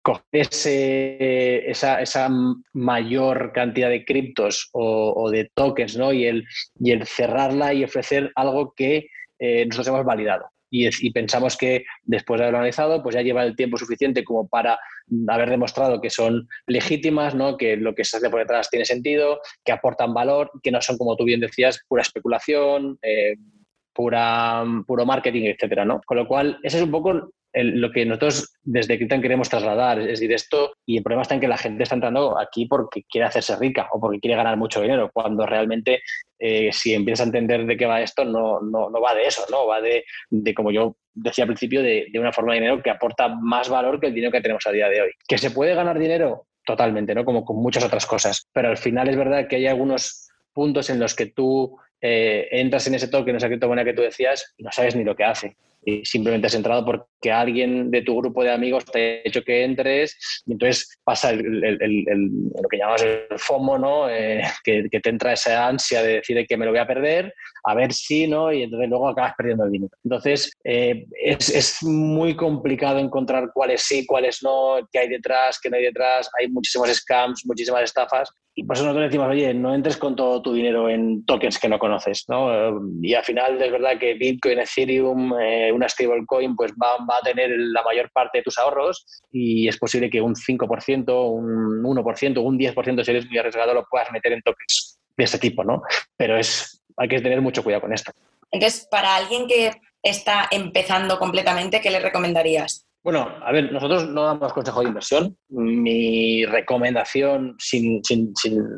coger 0.00 0.48
esa, 1.68 2.30
mayor 2.72 3.52
cantidad 3.52 3.90
de 3.90 4.06
criptos 4.06 4.70
o, 4.72 5.30
de 5.30 5.50
tokens, 5.54 5.98
¿no? 5.98 6.14
Y 6.14 6.24
el, 6.26 6.46
cerrarla 7.04 7.74
y 7.74 7.84
ofrecer 7.84 8.32
algo 8.34 8.72
que 8.74 9.08
eh, 9.38 9.66
nosotros 9.66 9.88
hemos 9.88 10.06
validado. 10.06 10.46
Y, 10.70 10.88
y, 11.06 11.12
pensamos 11.12 11.56
que 11.58 11.84
después 12.02 12.38
de 12.38 12.44
haberlo 12.44 12.58
analizado, 12.58 13.02
pues 13.02 13.14
ya 13.14 13.22
lleva 13.22 13.44
el 13.44 13.54
tiempo 13.56 13.76
suficiente 13.76 14.24
como 14.24 14.48
para 14.48 14.78
haber 15.28 15.50
demostrado 15.50 16.00
que 16.00 16.10
son 16.10 16.48
legítimas, 16.66 17.34
¿no? 17.34 17.56
que 17.56 17.76
lo 17.76 17.94
que 17.94 18.04
se 18.04 18.16
hace 18.16 18.30
por 18.30 18.40
detrás 18.40 18.70
tiene 18.70 18.84
sentido, 18.84 19.40
que 19.64 19.72
aportan 19.72 20.14
valor, 20.14 20.50
que 20.62 20.70
no 20.70 20.80
son, 20.80 20.96
como 20.96 21.14
tú 21.14 21.24
bien 21.24 21.40
decías, 21.40 21.80
pura 21.86 22.02
especulación, 22.02 22.98
eh, 23.02 23.36
pura, 23.94 24.64
puro 24.86 25.06
marketing, 25.06 25.44
etcétera, 25.44 25.84
¿no? 25.84 26.00
Con 26.04 26.16
lo 26.16 26.26
cual, 26.26 26.58
ese 26.62 26.78
es 26.78 26.82
un 26.82 26.90
poco 26.90 27.30
lo 27.54 27.92
que 27.92 28.04
nosotros 28.04 28.52
desde 28.62 28.96
Cryptan 28.96 29.22
queremos 29.22 29.48
trasladar. 29.48 30.00
Es 30.00 30.06
decir, 30.06 30.32
esto, 30.32 30.74
y 30.84 30.96
el 30.96 31.02
problema 31.02 31.22
está 31.22 31.34
en 31.34 31.40
que 31.40 31.48
la 31.48 31.56
gente 31.56 31.84
está 31.84 31.94
entrando 31.94 32.38
aquí 32.38 32.66
porque 32.66 33.04
quiere 33.04 33.26
hacerse 33.26 33.56
rica 33.56 33.88
o 33.92 34.00
porque 34.00 34.18
quiere 34.18 34.36
ganar 34.36 34.56
mucho 34.56 34.80
dinero, 34.80 35.10
cuando 35.12 35.46
realmente, 35.46 36.02
eh, 36.38 36.70
si 36.72 36.94
empiezas 36.94 37.26
a 37.26 37.28
entender 37.28 37.64
de 37.64 37.76
qué 37.76 37.86
va 37.86 38.02
esto, 38.02 38.24
no, 38.24 38.60
no, 38.60 38.90
no 38.90 39.00
va 39.00 39.14
de 39.14 39.26
eso, 39.26 39.44
¿no? 39.50 39.66
Va 39.66 39.80
de, 39.80 40.04
de 40.30 40.54
como 40.54 40.72
yo 40.72 40.96
decía 41.12 41.44
al 41.44 41.48
principio, 41.48 41.82
de, 41.82 42.08
de, 42.12 42.18
una 42.18 42.32
forma 42.32 42.54
de 42.54 42.60
dinero 42.60 42.82
que 42.82 42.90
aporta 42.90 43.28
más 43.28 43.68
valor 43.68 44.00
que 44.00 44.08
el 44.08 44.14
dinero 44.14 44.32
que 44.32 44.40
tenemos 44.40 44.66
a 44.66 44.72
día 44.72 44.88
de 44.88 45.02
hoy. 45.02 45.10
¿Que 45.28 45.38
se 45.38 45.52
puede 45.52 45.74
ganar 45.74 45.98
dinero? 45.98 46.46
Totalmente, 46.66 47.14
¿no? 47.14 47.24
Como 47.24 47.44
con 47.44 47.56
muchas 47.62 47.84
otras 47.84 48.04
cosas. 48.06 48.48
Pero 48.52 48.68
al 48.68 48.78
final 48.78 49.08
es 49.08 49.16
verdad 49.16 49.46
que 49.46 49.56
hay 49.56 49.66
algunos 49.68 50.28
puntos 50.52 50.90
en 50.90 50.98
los 50.98 51.14
que 51.14 51.26
tú 51.26 51.76
eh, 52.06 52.48
entras 52.50 52.86
en 52.86 52.96
ese 52.96 53.08
token, 53.08 53.30
en 53.30 53.36
esa 53.36 53.48
criptomoneda 53.48 53.86
que 53.86 53.94
tú 53.94 54.02
decías, 54.02 54.54
no 54.58 54.70
sabes 54.70 54.94
ni 54.94 55.04
lo 55.04 55.16
que 55.16 55.24
hace. 55.24 55.56
Y 55.86 56.04
simplemente 56.04 56.48
has 56.48 56.54
entrado 56.54 56.84
porque 56.84 57.32
alguien 57.32 57.90
de 57.90 58.02
tu 58.02 58.14
grupo 58.18 58.44
de 58.44 58.50
amigos 58.50 58.84
te 58.84 59.22
ha 59.22 59.28
hecho 59.28 59.42
que 59.42 59.64
entres, 59.64 60.42
y 60.44 60.52
entonces 60.52 60.98
pasa 61.02 61.32
lo 61.32 62.68
que 62.68 62.76
llamamos 62.76 63.02
el 63.02 63.38
FOMO, 63.38 63.78
¿no? 63.78 64.10
Eh, 64.10 64.42
que, 64.62 64.86
te 64.90 65.08
entra 65.08 65.32
esa 65.32 65.66
ansia 65.66 66.02
de 66.02 66.16
decir 66.16 66.46
que 66.46 66.56
me 66.58 66.66
lo 66.66 66.72
voy 66.72 66.80
a 66.80 66.86
perder, 66.86 67.32
a 67.64 67.74
ver 67.74 67.94
si, 67.94 68.26
¿no? 68.26 68.52
Y 68.52 68.64
entonces 68.64 68.90
luego 68.90 69.08
acabas 69.08 69.32
perdiendo 69.34 69.64
el 69.64 69.72
dinero. 69.72 69.96
Entonces, 70.04 70.53
eh, 70.66 71.04
es, 71.22 71.82
muy 71.82 72.34
complicado 72.34 72.98
encontrar 72.98 73.50
cuáles 73.52 73.82
sí, 73.82 74.06
cuáles 74.06 74.42
no, 74.42 74.76
qué 74.90 75.00
hay 75.00 75.08
detrás, 75.08 75.60
qué 75.62 75.68
no 75.68 75.76
hay 75.76 75.84
detrás. 75.84 76.30
Hay 76.40 76.48
muchísimos 76.48 76.88
scams, 76.88 77.44
muchísimas 77.44 77.82
estafas. 77.82 78.30
Y 78.54 78.64
por 78.64 78.76
eso 78.76 78.84
nosotros 78.84 79.10
decimos, 79.10 79.28
oye, 79.28 79.52
no 79.52 79.74
entres 79.74 79.96
con 79.96 80.16
todo 80.16 80.40
tu 80.40 80.54
dinero 80.54 80.88
en 80.88 81.24
tokens 81.26 81.58
que 81.58 81.68
no 81.68 81.78
conoces. 81.78 82.24
¿no? 82.28 82.80
Y 83.02 83.12
al 83.12 83.24
final 83.24 83.60
es 83.60 83.72
verdad 83.72 83.98
que 83.98 84.14
Bitcoin, 84.14 84.60
Ethereum, 84.60 85.34
eh, 85.38 85.70
una 85.70 85.88
stablecoin, 85.88 86.56
pues 86.56 86.72
va, 86.72 87.04
va, 87.04 87.18
a 87.18 87.24
tener 87.24 87.50
la 87.50 87.82
mayor 87.82 88.10
parte 88.12 88.38
de 88.38 88.44
tus 88.44 88.56
ahorros 88.56 89.04
y 89.32 89.68
es 89.68 89.76
posible 89.76 90.08
que 90.08 90.22
un 90.22 90.34
5%, 90.34 91.30
un 91.30 91.82
1%, 91.82 92.42
un 92.42 92.58
10% 92.58 93.04
si 93.04 93.10
eres 93.10 93.26
muy 93.26 93.38
arriesgado 93.38 93.74
lo 93.74 93.84
puedas 93.90 94.10
meter 94.12 94.32
en 94.32 94.40
tokens 94.42 94.98
de 95.16 95.24
ese 95.24 95.38
tipo, 95.38 95.62
¿no? 95.62 95.82
Pero 96.16 96.38
es, 96.38 96.80
hay 96.96 97.08
que 97.08 97.20
tener 97.20 97.40
mucho 97.42 97.62
cuidado 97.62 97.82
con 97.82 97.92
esto. 97.92 98.12
Entonces, 98.50 98.86
para 98.88 99.16
alguien 99.16 99.48
que 99.48 99.72
está 100.04 100.46
empezando 100.50 101.18
completamente, 101.18 101.80
¿qué 101.80 101.90
le 101.90 101.98
recomendarías? 101.98 102.83
Bueno, 103.04 103.36
a 103.42 103.52
ver, 103.52 103.70
nosotros 103.70 104.08
no 104.08 104.24
damos 104.24 104.54
consejo 104.54 104.80
de 104.80 104.88
inversión. 104.88 105.36
Mi 105.50 106.46
recomendación, 106.46 107.54
sin, 107.58 108.02
sin, 108.02 108.32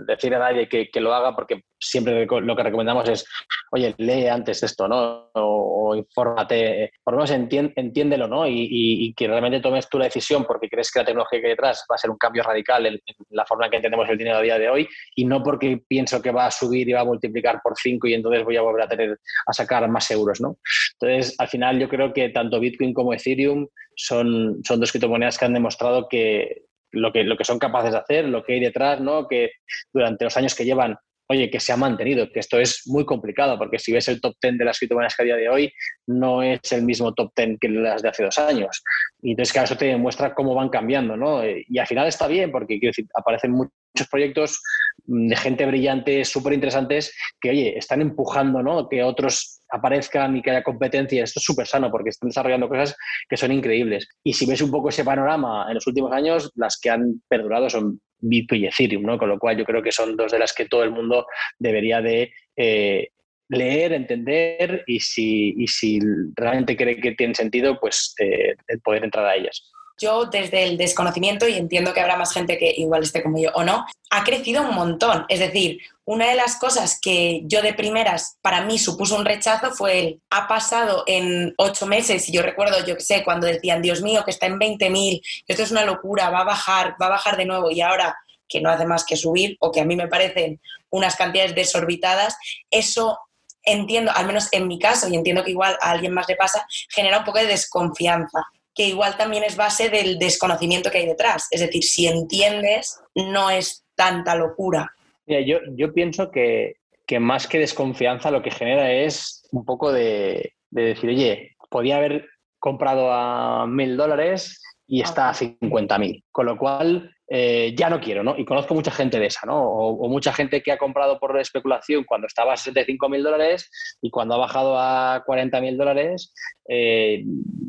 decir 0.04 0.34
a 0.34 0.40
nadie 0.40 0.68
que, 0.68 1.00
lo 1.00 1.14
haga, 1.14 1.36
porque 1.36 1.62
siempre 1.78 2.26
lo 2.26 2.56
que 2.56 2.62
recomendamos 2.64 3.08
es, 3.08 3.24
oye, 3.70 3.94
lee 3.98 4.26
antes 4.26 4.64
esto, 4.64 4.88
¿no? 4.88 5.30
O, 5.34 5.94
infórmate, 5.94 6.90
por 7.04 7.14
lo 7.14 7.22
menos 7.22 7.70
entiéndelo, 7.76 8.26
¿no? 8.26 8.48
Y, 8.48 9.14
que 9.16 9.28
realmente 9.28 9.60
tomes 9.60 9.88
tú 9.88 9.96
la 9.96 10.06
decisión 10.06 10.44
porque 10.44 10.68
crees 10.68 10.90
que 10.90 10.98
la 10.98 11.04
tecnología 11.04 11.40
que 11.40 11.46
hay 11.46 11.52
detrás 11.52 11.86
va 11.88 11.94
a 11.94 11.98
ser 11.98 12.10
un 12.10 12.18
cambio 12.18 12.42
radical 12.42 12.84
en, 12.86 13.00
la 13.30 13.46
forma 13.46 13.66
en 13.66 13.70
que 13.70 13.76
entendemos 13.76 14.08
el 14.08 14.18
dinero 14.18 14.38
a 14.38 14.42
día 14.42 14.58
de 14.58 14.68
hoy 14.68 14.88
y 15.14 15.24
no 15.24 15.40
porque 15.40 15.80
pienso 15.86 16.20
que 16.20 16.32
va 16.32 16.46
a 16.46 16.50
subir 16.50 16.88
y 16.88 16.92
va 16.92 17.02
a 17.02 17.04
multiplicar 17.04 17.60
por 17.62 17.74
cinco 17.76 18.08
y 18.08 18.14
entonces 18.14 18.44
voy 18.44 18.56
a 18.56 18.62
volver 18.62 18.82
a 18.82 18.88
tener 18.88 19.20
a 19.46 19.52
sacar 19.52 19.88
más 19.88 20.10
euros, 20.10 20.40
¿no? 20.40 20.58
Entonces, 21.00 21.36
al 21.38 21.46
final 21.46 21.78
yo 21.78 21.88
creo 21.88 22.12
que 22.12 22.30
tanto 22.30 22.58
Bitcoin 22.58 22.92
como 22.92 23.12
Ethereum 23.12 23.68
son, 23.96 24.60
son 24.62 24.78
dos 24.78 24.92
criptomonedas 24.92 25.38
que 25.38 25.44
han 25.46 25.54
demostrado 25.54 26.08
que 26.08 26.62
lo, 26.92 27.12
que 27.12 27.24
lo 27.24 27.36
que 27.36 27.44
son 27.44 27.58
capaces 27.58 27.92
de 27.92 27.98
hacer, 27.98 28.24
lo 28.26 28.44
que 28.44 28.54
hay 28.54 28.60
detrás, 28.60 29.00
¿no? 29.00 29.26
que 29.26 29.52
durante 29.92 30.24
los 30.24 30.36
años 30.36 30.54
que 30.54 30.64
llevan, 30.64 30.96
oye, 31.28 31.50
que 31.50 31.60
se 31.60 31.72
ha 31.72 31.76
mantenido, 31.76 32.30
que 32.30 32.40
esto 32.40 32.60
es 32.60 32.82
muy 32.86 33.04
complicado, 33.04 33.58
porque 33.58 33.78
si 33.78 33.92
ves 33.92 34.08
el 34.08 34.20
top 34.20 34.36
10 34.40 34.58
de 34.58 34.64
las 34.64 34.78
criptomonedas 34.78 35.16
que 35.16 35.22
a 35.22 35.26
día 35.26 35.36
de 35.36 35.48
hoy, 35.48 35.72
no 36.06 36.42
es 36.42 36.60
el 36.70 36.82
mismo 36.82 37.12
top 37.14 37.32
10 37.34 37.58
que 37.60 37.68
las 37.68 38.02
de 38.02 38.08
hace 38.08 38.22
dos 38.22 38.38
años. 38.38 38.82
Y 39.22 39.30
entonces, 39.30 39.52
claro, 39.52 39.64
eso 39.64 39.76
te 39.76 39.86
demuestra 39.86 40.34
cómo 40.34 40.54
van 40.54 40.68
cambiando, 40.68 41.16
¿no? 41.16 41.42
Y 41.44 41.78
al 41.78 41.86
final 41.86 42.06
está 42.06 42.28
bien, 42.28 42.52
porque 42.52 42.78
quiero 42.78 42.90
decir, 42.90 43.06
aparecen 43.14 43.52
muchos 43.52 44.08
proyectos 44.08 44.62
de 45.06 45.36
gente 45.36 45.66
brillante, 45.66 46.24
súper 46.24 46.52
interesantes, 46.52 47.16
que, 47.40 47.50
oye, 47.50 47.78
están 47.78 48.00
empujando, 48.00 48.62
¿no? 48.62 48.88
Que 48.88 49.02
otros 49.02 49.60
aparezcan 49.70 50.36
y 50.36 50.42
que 50.42 50.50
haya 50.50 50.62
competencia. 50.62 51.24
Esto 51.24 51.40
es 51.40 51.44
súper 51.44 51.66
sano 51.66 51.90
porque 51.90 52.10
están 52.10 52.28
desarrollando 52.28 52.68
cosas 52.68 52.96
que 53.28 53.36
son 53.36 53.52
increíbles. 53.52 54.08
Y 54.24 54.32
si 54.32 54.46
ves 54.46 54.62
un 54.62 54.70
poco 54.70 54.88
ese 54.88 55.04
panorama 55.04 55.66
en 55.68 55.74
los 55.74 55.86
últimos 55.86 56.12
años, 56.12 56.50
las 56.54 56.78
que 56.80 56.90
han 56.90 57.22
perdurado 57.28 57.70
son 57.70 58.00
Bitcoin 58.18 58.64
y 58.64 58.66
Ethereum, 58.66 59.02
¿no? 59.02 59.18
Con 59.18 59.28
lo 59.28 59.38
cual 59.38 59.56
yo 59.56 59.64
creo 59.64 59.82
que 59.82 59.92
son 59.92 60.16
dos 60.16 60.32
de 60.32 60.38
las 60.38 60.52
que 60.52 60.66
todo 60.66 60.82
el 60.82 60.90
mundo 60.90 61.26
debería 61.58 62.00
de 62.00 62.32
eh, 62.56 63.08
leer, 63.48 63.92
entender 63.92 64.82
y 64.86 65.00
si, 65.00 66.00
realmente 66.34 66.76
cree 66.76 67.00
que 67.00 67.12
tiene 67.12 67.34
sentido, 67.34 67.78
pues 67.80 68.14
eh, 68.18 68.56
poder 68.82 69.04
entrar 69.04 69.26
a 69.26 69.36
ellas 69.36 69.72
yo 69.98 70.26
desde 70.26 70.64
el 70.64 70.76
desconocimiento, 70.76 71.48
y 71.48 71.54
entiendo 71.54 71.92
que 71.92 72.00
habrá 72.00 72.16
más 72.16 72.32
gente 72.32 72.58
que 72.58 72.72
igual 72.76 73.02
esté 73.02 73.22
como 73.22 73.38
yo 73.38 73.50
o 73.54 73.64
no, 73.64 73.86
ha 74.10 74.24
crecido 74.24 74.62
un 74.62 74.74
montón. 74.74 75.24
Es 75.28 75.40
decir, 75.40 75.80
una 76.04 76.28
de 76.28 76.36
las 76.36 76.56
cosas 76.56 76.98
que 77.00 77.42
yo 77.44 77.62
de 77.62 77.74
primeras 77.74 78.38
para 78.42 78.62
mí 78.62 78.78
supuso 78.78 79.16
un 79.16 79.24
rechazo 79.24 79.72
fue 79.72 79.98
el, 79.98 80.20
ha 80.30 80.46
pasado 80.46 81.04
en 81.06 81.54
ocho 81.56 81.86
meses, 81.86 82.28
y 82.28 82.32
yo 82.32 82.42
recuerdo, 82.42 82.84
yo 82.86 82.96
qué 82.96 83.02
sé, 83.02 83.24
cuando 83.24 83.46
decían, 83.46 83.82
Dios 83.82 84.02
mío, 84.02 84.24
que 84.24 84.30
está 84.30 84.46
en 84.46 84.58
20.000, 84.58 85.20
esto 85.46 85.62
es 85.62 85.70
una 85.70 85.84
locura, 85.84 86.30
va 86.30 86.40
a 86.40 86.44
bajar, 86.44 86.96
va 87.00 87.06
a 87.06 87.10
bajar 87.10 87.36
de 87.36 87.46
nuevo, 87.46 87.70
y 87.70 87.80
ahora 87.80 88.16
que 88.48 88.60
no 88.60 88.70
hace 88.70 88.86
más 88.86 89.04
que 89.04 89.16
subir, 89.16 89.56
o 89.60 89.72
que 89.72 89.80
a 89.80 89.84
mí 89.84 89.96
me 89.96 90.08
parecen 90.08 90.60
unas 90.90 91.16
cantidades 91.16 91.54
desorbitadas, 91.54 92.36
eso 92.70 93.18
entiendo, 93.64 94.12
al 94.14 94.26
menos 94.26 94.48
en 94.52 94.68
mi 94.68 94.78
caso, 94.78 95.08
y 95.08 95.16
entiendo 95.16 95.42
que 95.42 95.50
igual 95.50 95.76
a 95.80 95.90
alguien 95.90 96.14
más 96.14 96.28
le 96.28 96.36
pasa, 96.36 96.66
genera 96.88 97.18
un 97.18 97.24
poco 97.24 97.38
de 97.38 97.46
desconfianza 97.46 98.46
que 98.76 98.86
igual 98.86 99.16
también 99.16 99.42
es 99.42 99.56
base 99.56 99.88
del 99.88 100.18
desconocimiento 100.18 100.90
que 100.90 100.98
hay 100.98 101.06
detrás. 101.06 101.48
Es 101.50 101.60
decir, 101.60 101.82
si 101.82 102.06
entiendes, 102.06 103.00
no 103.14 103.48
es 103.48 103.84
tanta 103.94 104.36
locura. 104.36 104.92
yo, 105.26 105.58
yo 105.74 105.92
pienso 105.94 106.30
que, 106.30 106.76
más 107.18 107.48
que 107.48 107.58
desconfianza 107.58 108.30
lo 108.30 108.42
que 108.42 108.50
genera 108.50 108.92
es 108.92 109.48
un 109.50 109.64
poco 109.64 109.90
de, 109.90 110.52
decir, 110.70 111.08
oye, 111.08 111.56
podía 111.70 111.96
haber 111.96 112.28
comprado 112.58 113.10
a 113.10 113.66
mil 113.66 113.96
dólares 113.96 114.62
y 114.86 115.00
está 115.00 115.30
a 115.30 115.34
50 115.34 115.98
mil. 115.98 116.22
Con 116.30 116.44
lo 116.44 116.58
cual, 116.58 117.15
eh, 117.28 117.74
ya 117.76 117.90
no 117.90 118.00
quiero, 118.00 118.22
¿no? 118.22 118.36
Y 118.38 118.44
conozco 118.44 118.74
mucha 118.74 118.90
gente 118.90 119.18
de 119.18 119.26
esa, 119.26 119.46
¿no? 119.46 119.60
O, 119.60 120.08
mucha 120.08 120.32
gente 120.32 120.62
que 120.62 120.72
ha 120.72 120.78
comprado 120.78 121.18
por 121.18 121.38
especulación 121.38 122.04
cuando 122.04 122.26
estaba 122.26 122.52
a 122.52 122.56
65 122.56 123.08
mil 123.08 123.22
dólares 123.22 123.70
y 124.00 124.10
cuando 124.10 124.34
ha 124.34 124.38
bajado 124.38 124.78
a 124.78 125.22
40 125.26 125.60
mil 125.60 125.76
dólares, 125.76 126.32
eh, 126.68 127.24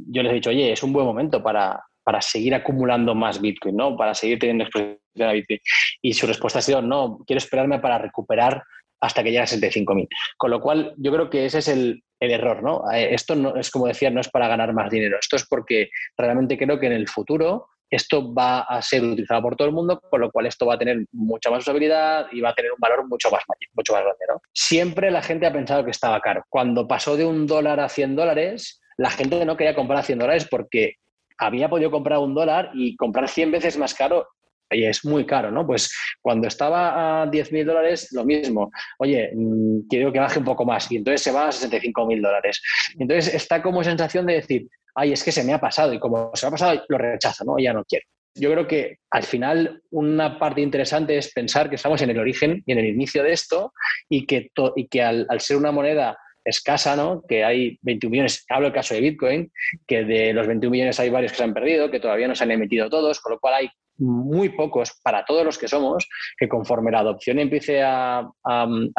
yo 0.10 0.24
les 0.24 0.32
he 0.32 0.36
dicho, 0.36 0.50
oye, 0.52 0.72
es 0.72 0.84
un 0.84 0.94
buen 0.94 1.06
momento 1.06 1.42
para, 1.42 1.84
para 2.04 2.22
seguir 2.22 2.54
acumulando 2.54 3.16
más 3.16 3.42
Bitcoin, 3.42 3.76
¿no? 3.76 3.98
Para 3.98 4.14
seguir 4.14 4.38
teniendo 4.38 4.64
exposición 4.64 5.30
a 5.30 5.34
Bitcoin. 5.34 5.60
Y 6.02 6.14
su 6.14 6.28
respuesta 6.28 6.60
ha 6.60 6.62
sido, 6.62 6.82
no, 6.82 7.20
quiero 7.26 7.40
esperarme 7.40 7.80
para 7.80 7.98
recuperar 7.98 8.64
hasta 9.00 9.24
que 9.24 9.30
llegue 9.30 9.42
a 9.42 9.48
65.000. 9.48 10.08
Con 10.38 10.52
lo 10.52 10.62
cual, 10.62 10.94
yo 10.98 11.12
creo 11.12 11.30
que 11.30 11.46
ese 11.46 11.60
es 11.60 11.68
el, 11.68 12.04
el, 12.20 12.32
error, 12.32 12.64
¿no? 12.64 12.90
Eh, 12.92 13.14
esto 13.14 13.36
no 13.36 13.56
es 13.56 13.70
como 13.72 13.88
decía, 13.88 14.10
no 14.10 14.22
es 14.22 14.30
para 14.30 14.48
ganar 14.48 14.74
más 14.74 14.90
dinero. 14.90 15.18
Esto 15.20 15.36
es 15.36 15.46
porque 15.48 15.90
realmente 16.16 16.58
creo 16.58 16.80
que 16.80 16.88
en 16.88 16.94
el 16.94 17.08
futuro 17.08 17.68
esto 17.90 18.34
va 18.34 18.62
a 18.62 18.82
ser 18.82 19.04
utilizado 19.04 19.42
por 19.42 19.56
todo 19.56 19.68
el 19.68 19.74
mundo, 19.74 20.00
con 20.00 20.22
lo 20.22 20.32
cual 20.32 20.46
esto 20.46 20.66
va 20.66 20.76
a 20.76 20.78
tener 20.78 21.06
mucha 21.12 21.50
más 21.50 21.60
usabilidad 21.60 22.28
y 22.32 22.42
va 22.42 22.50
a 22.50 22.56
tener 22.56 22.72
un 22.72 22.80
valor 22.80 23.08
mucho 23.08 23.30
más, 23.32 23.42
mucho 23.74 23.94
más 23.94 24.04
grande. 24.04 24.26
¿no? 24.28 24.42
Siempre 24.54 25.12
la 25.12 25.22
gente 25.22 25.46
ha 25.46 25.54
pensado 25.54 25.86
que 25.86 25.92
estaba 25.92 26.20
caro. 26.22 26.44
Cuando 26.50 26.88
pasó 26.88 27.16
de 27.18 27.26
un 27.26 27.48
dólar 27.48 27.80
a 27.80 27.90
100 27.90 28.16
dólares, 28.16 28.82
la 28.98 29.10
gente 29.10 29.46
no 29.46 29.56
quería 29.56 29.76
comprar 29.76 30.00
a 30.00 30.04
100 30.04 30.20
dólares 30.20 30.48
porque 30.50 30.96
había 31.38 31.70
podido 31.70 31.92
comprar 31.92 32.20
un 32.20 32.34
dólar 32.34 32.72
y 32.74 32.96
comprar 32.96 33.30
100 33.30 33.52
veces 33.52 33.78
más 33.78 33.94
caro 33.94 34.28
y 34.70 34.86
es 34.86 35.06
muy 35.06 35.26
caro, 35.26 35.52
¿no? 35.52 35.66
Pues 35.66 35.94
cuando 36.22 36.48
estaba 36.48 37.22
a 37.22 37.28
10 37.28 37.52
mil 37.52 37.66
dólares, 37.66 38.10
lo 38.12 38.26
mismo. 38.26 38.70
Oye, 39.00 39.32
mm, 39.34 39.88
quiero 39.90 40.12
que 40.12 40.20
baje 40.20 40.40
un 40.40 40.46
poco 40.46 40.66
más. 40.66 40.92
Y 40.92 40.98
entonces 40.98 41.22
se 41.22 41.32
va 41.32 41.48
a 41.48 41.52
65 41.52 42.06
mil 42.06 42.22
dólares. 42.22 42.62
Entonces 43.00 43.34
está 43.34 43.62
como 43.62 43.84
sensación 43.84 44.26
de 44.26 44.34
decir, 44.34 44.68
ay, 44.98 45.14
es 45.14 45.24
que 45.24 45.32
se 45.32 45.44
me 45.44 45.54
ha 45.54 45.60
pasado 45.60 45.94
y 45.94 46.00
como 46.00 46.32
se 46.34 46.46
me 46.46 46.48
ha 46.48 46.52
pasado, 46.52 46.84
lo 46.90 46.98
rechazo, 46.98 47.46
¿no? 47.46 47.60
Ya 47.60 47.72
no 47.72 47.86
quiero. 47.86 48.06
Yo 48.34 48.52
creo 48.52 48.68
que 48.68 48.98
al 49.12 49.24
final 49.24 49.82
una 49.92 50.38
parte 50.40 50.62
interesante 50.62 51.18
es 51.18 51.32
pensar 51.32 51.70
que 51.70 51.76
estamos 51.76 52.02
en 52.02 52.10
el 52.10 52.20
origen 52.20 52.64
y 52.66 52.72
en 52.72 52.80
el 52.80 52.86
inicio 52.86 53.24
de 53.24 53.32
esto 53.32 53.74
y 54.10 54.26
que, 54.26 54.52
y 54.76 54.88
que 54.88 55.04
al, 55.04 55.28
ser 55.40 55.58
una 55.58 55.72
moneda 55.72 56.18
escasa, 56.48 56.96
¿no? 56.96 57.24
que 57.28 57.44
hay 57.44 57.78
21 57.82 58.12
millones, 58.12 58.46
hablo 58.50 58.68
del 58.68 58.74
caso 58.74 58.94
de 58.94 59.02
Bitcoin, 59.02 59.52
que 59.86 60.04
de 60.04 60.34
los 60.34 60.48
21 60.48 60.72
millones 60.72 61.00
hay 61.00 61.10
varios 61.10 61.32
que 61.32 61.38
se 61.38 61.44
han 61.44 61.54
perdido, 61.54 61.92
que 61.92 62.00
todavía 62.00 62.28
no 62.28 62.36
se 62.36 62.44
han 62.44 62.52
emitido 62.52 62.90
todos, 62.90 63.20
con 63.20 63.34
lo 63.34 63.40
cual 63.40 63.56
hay 63.56 63.70
muy 63.98 64.50
pocos 64.50 65.00
para 65.04 65.26
todos 65.26 65.44
los 65.44 65.58
que 65.58 65.68
somos, 65.68 66.08
que 66.38 66.48
conforme 66.48 66.92
la 66.92 67.00
adopción 67.00 67.40
empiece 67.40 67.82
a, 67.84 68.28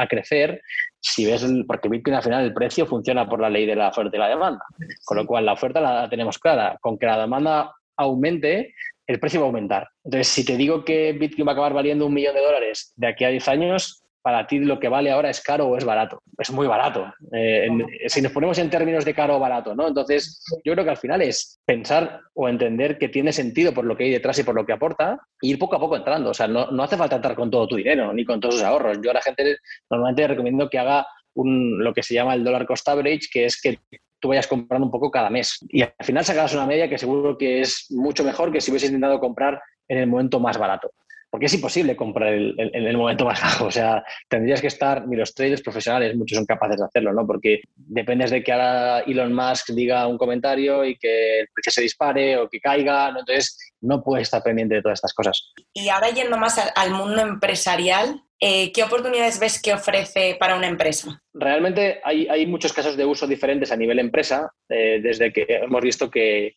crecer, 0.09 0.61
si 1.01 1.25
ves, 1.25 1.47
porque 1.67 1.89
Bitcoin 1.89 2.17
al 2.17 2.23
final 2.23 2.45
el 2.45 2.53
precio 2.53 2.87
funciona 2.87 3.29
por 3.29 3.41
la 3.41 3.51
ley 3.51 3.65
de 3.65 3.77
la 3.77 3.89
oferta 3.89 4.17
y 4.17 4.21
la 4.21 4.29
demanda, 4.29 4.65
con 5.05 5.17
lo 5.17 5.27
cual 5.27 5.47
la 5.47 5.53
oferta 5.53 5.81
la 5.81 6.09
tenemos 6.09 6.39
clara, 6.39 6.77
con 6.81 6.99
que 6.99 7.07
la 7.07 7.21
demanda 7.21 7.73
aumente, 7.97 8.75
el 9.07 9.21
precio 9.21 9.41
va 9.41 9.47
a 9.47 9.49
aumentar. 9.49 9.89
Entonces, 10.05 10.29
si 10.29 10.45
te 10.45 10.57
digo 10.57 10.85
que 10.85 11.13
Bitcoin 11.13 11.47
va 11.47 11.53
a 11.53 11.55
acabar 11.55 11.73
valiendo 11.73 12.07
un 12.07 12.15
millón 12.15 12.35
de 12.35 12.43
dólares 12.43 12.93
de 12.97 13.07
aquí 13.07 13.25
a 13.25 13.29
10 13.29 13.49
años, 13.49 14.03
para 14.23 14.47
ti 14.47 14.59
lo 14.59 14.79
que 14.79 14.89
vale 14.89 15.11
ahora 15.11 15.31
es 15.31 15.41
caro 15.41 15.67
o 15.67 15.77
es 15.77 15.85
barato. 15.85 16.23
Es 16.37 16.51
muy 16.51 16.67
barato. 16.67 17.13
Eh, 17.33 17.69
si 18.07 18.21
nos 18.21 18.33
ponemos 18.33 18.59
en 18.59 18.71
términos 18.71 19.05
de 19.05 19.15
caro 19.15 19.37
o 19.37 19.39
barato, 19.39 19.75
¿no? 19.75 19.89
Entonces, 19.89 20.43
yo 20.65 20.73
creo 20.73 20.85
que 20.85 20.91
al 20.91 20.97
final 20.97 21.23
es 21.23 21.61
pensar 21.65 22.21
o 22.35 22.49
entender 22.49 22.99
que 22.99 23.09
tiene 23.09 23.33
sentido 23.33 23.73
por 23.73 23.85
lo 23.85 23.97
que 23.97 24.05
hay 24.05 24.11
detrás 24.11 24.39
y 24.39 24.45
por 24.45 24.55
lo 24.55 24.67
que 24.67 24.73
aporta, 24.73 25.19
e 25.41 25.49
ir 25.49 25.59
poco 25.59 25.77
a 25.77 25.81
poco 25.81 25.97
entrando. 25.97 26.31
O 26.31 26.35
sea, 26.35 26.47
no, 26.47 26.69
hace 26.83 26.97
falta 26.97 27.17
entrar 27.17 27.35
con 27.35 27.51
todo 27.51 27.67
tu 27.69 27.77
dinero 27.77 28.13
ni 28.13 28.25
con 28.25 28.41
todos 28.41 28.57
tus 28.57 28.65
ahorros. 28.65 28.99
Yo 29.03 29.11
a 29.11 29.15
la 29.15 29.23
gente 29.23 29.59
normalmente 29.91 30.29
recomiendo 30.29 30.69
que 30.69 30.79
haga 30.79 31.07
un, 31.35 31.83
lo 31.83 31.95
que 31.95 32.03
se 32.03 32.15
llama 32.15 32.35
el 32.35 32.45
dollar 32.45 32.67
cost 32.67 32.89
average, 32.89 33.29
que 33.33 33.45
es 33.45 33.61
que 33.61 33.79
tú 34.21 34.29
vayas 34.29 34.47
comprando 34.47 34.87
un 34.87 34.93
poco 34.93 35.11
cada 35.11 35.31
mes. 35.31 35.59
Y 35.69 35.83
al 35.83 35.93
final 36.03 36.25
sacarás 36.25 36.55
una 36.55 36.67
media 36.67 36.89
que 36.89 36.99
seguro 36.99 37.39
que 37.39 37.61
es 37.61 37.87
mucho 37.91 38.25
mejor 38.25 38.53
que 38.53 38.61
si 38.61 38.71
hubieses 38.71 38.91
intentado 38.91 39.21
comprar 39.21 39.61
en 39.87 39.99
el 39.99 40.07
momento 40.07 40.41
más 40.41 40.59
barato 40.59 40.91
porque 41.31 41.47
es 41.47 41.55
imposible 41.55 41.97
comprar 41.97 42.33
en 42.33 42.55
el, 42.59 42.97
momento 42.97 43.25
más 43.25 43.41
bajo. 43.41 43.67
O 43.67 43.71
sea, 43.71 44.03
tendrías 44.29 44.61
que 44.61 44.67
estar, 44.67 45.07
ni 45.07 45.17
los 45.17 45.35
traders 45.35 45.63
profesionales, 45.63 46.17
muchos 46.17 46.37
son 46.37 46.47
capaces 46.47 46.79
de 46.79 46.85
hacerlo, 46.85 47.13
¿no? 47.13 47.27
Porque 47.27 47.61
dependes 47.77 48.31
de 48.31 48.43
que 48.43 48.53
ahora 48.53 49.01
Elon 49.01 49.35
Musk 49.35 49.71
diga 49.71 50.07
un 50.07 50.17
comentario 50.17 50.85
y 50.85 50.97
que 50.97 51.41
el 51.41 51.49
precio 51.55 51.73
se 51.73 51.83
dispare 51.83 52.39
o 52.39 52.49
que 52.49 52.61
caiga. 52.61 53.09
Entonces, 53.09 53.75
no 53.81 54.03
puedes 54.03 54.29
estar 54.29 54.43
pendiente 54.43 54.77
de 54.77 54.83
todas 54.83 54.99
estas 54.99 55.13
cosas. 55.13 55.53
Y 55.75 55.89
ahora 55.89 56.09
yendo 56.11 56.39
más 56.39 56.59
al, 56.75 56.91
mundo 56.91 57.21
empresarial, 57.21 58.23
eh, 58.41 58.71
¿qué 58.73 58.85
oportunidades 58.85 59.41
ves 59.41 59.61
que 59.61 59.73
ofrece 59.73 60.37
para 60.39 60.57
una 60.57 60.69
empresa? 60.69 61.21
Realmente 61.35 62.01
hay, 62.05 62.47
muchos 62.47 62.73
casos 62.73 62.97
de 62.97 63.05
uso 63.05 63.27
diferentes 63.27 63.73
a 63.73 63.77
nivel 63.77 63.99
empresa, 63.99 64.53
eh, 64.69 65.01
desde 65.03 65.33
que 65.33 65.45
hemos 65.49 65.83
visto 65.83 66.09
que, 66.09 66.55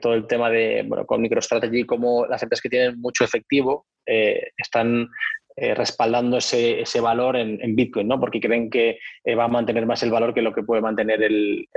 todo 0.00 0.14
el 0.14 0.26
tema 0.26 0.50
de, 0.50 0.84
bueno, 0.86 1.06
con 1.06 1.22
MicroStrategy, 1.22 1.84
como 1.84 2.26
las 2.26 2.42
empresas 2.42 2.62
que 2.62 2.68
tienen 2.68 3.00
mucho 3.00 3.24
efectivo, 3.24 3.86
eh, 4.06 4.50
están 4.56 5.08
respaldando 5.54 6.38
ese, 6.38 7.00
valor 7.02 7.36
en, 7.36 7.76
Bitcoin, 7.76 8.08
¿no? 8.08 8.18
porque 8.18 8.40
creen 8.40 8.70
que 8.70 8.98
va 9.38 9.44
a 9.44 9.48
mantener 9.48 9.84
más 9.84 10.02
el 10.02 10.10
valor 10.10 10.32
que 10.32 10.40
lo 10.40 10.54
que 10.54 10.62
puede 10.62 10.80
mantener 10.80 11.20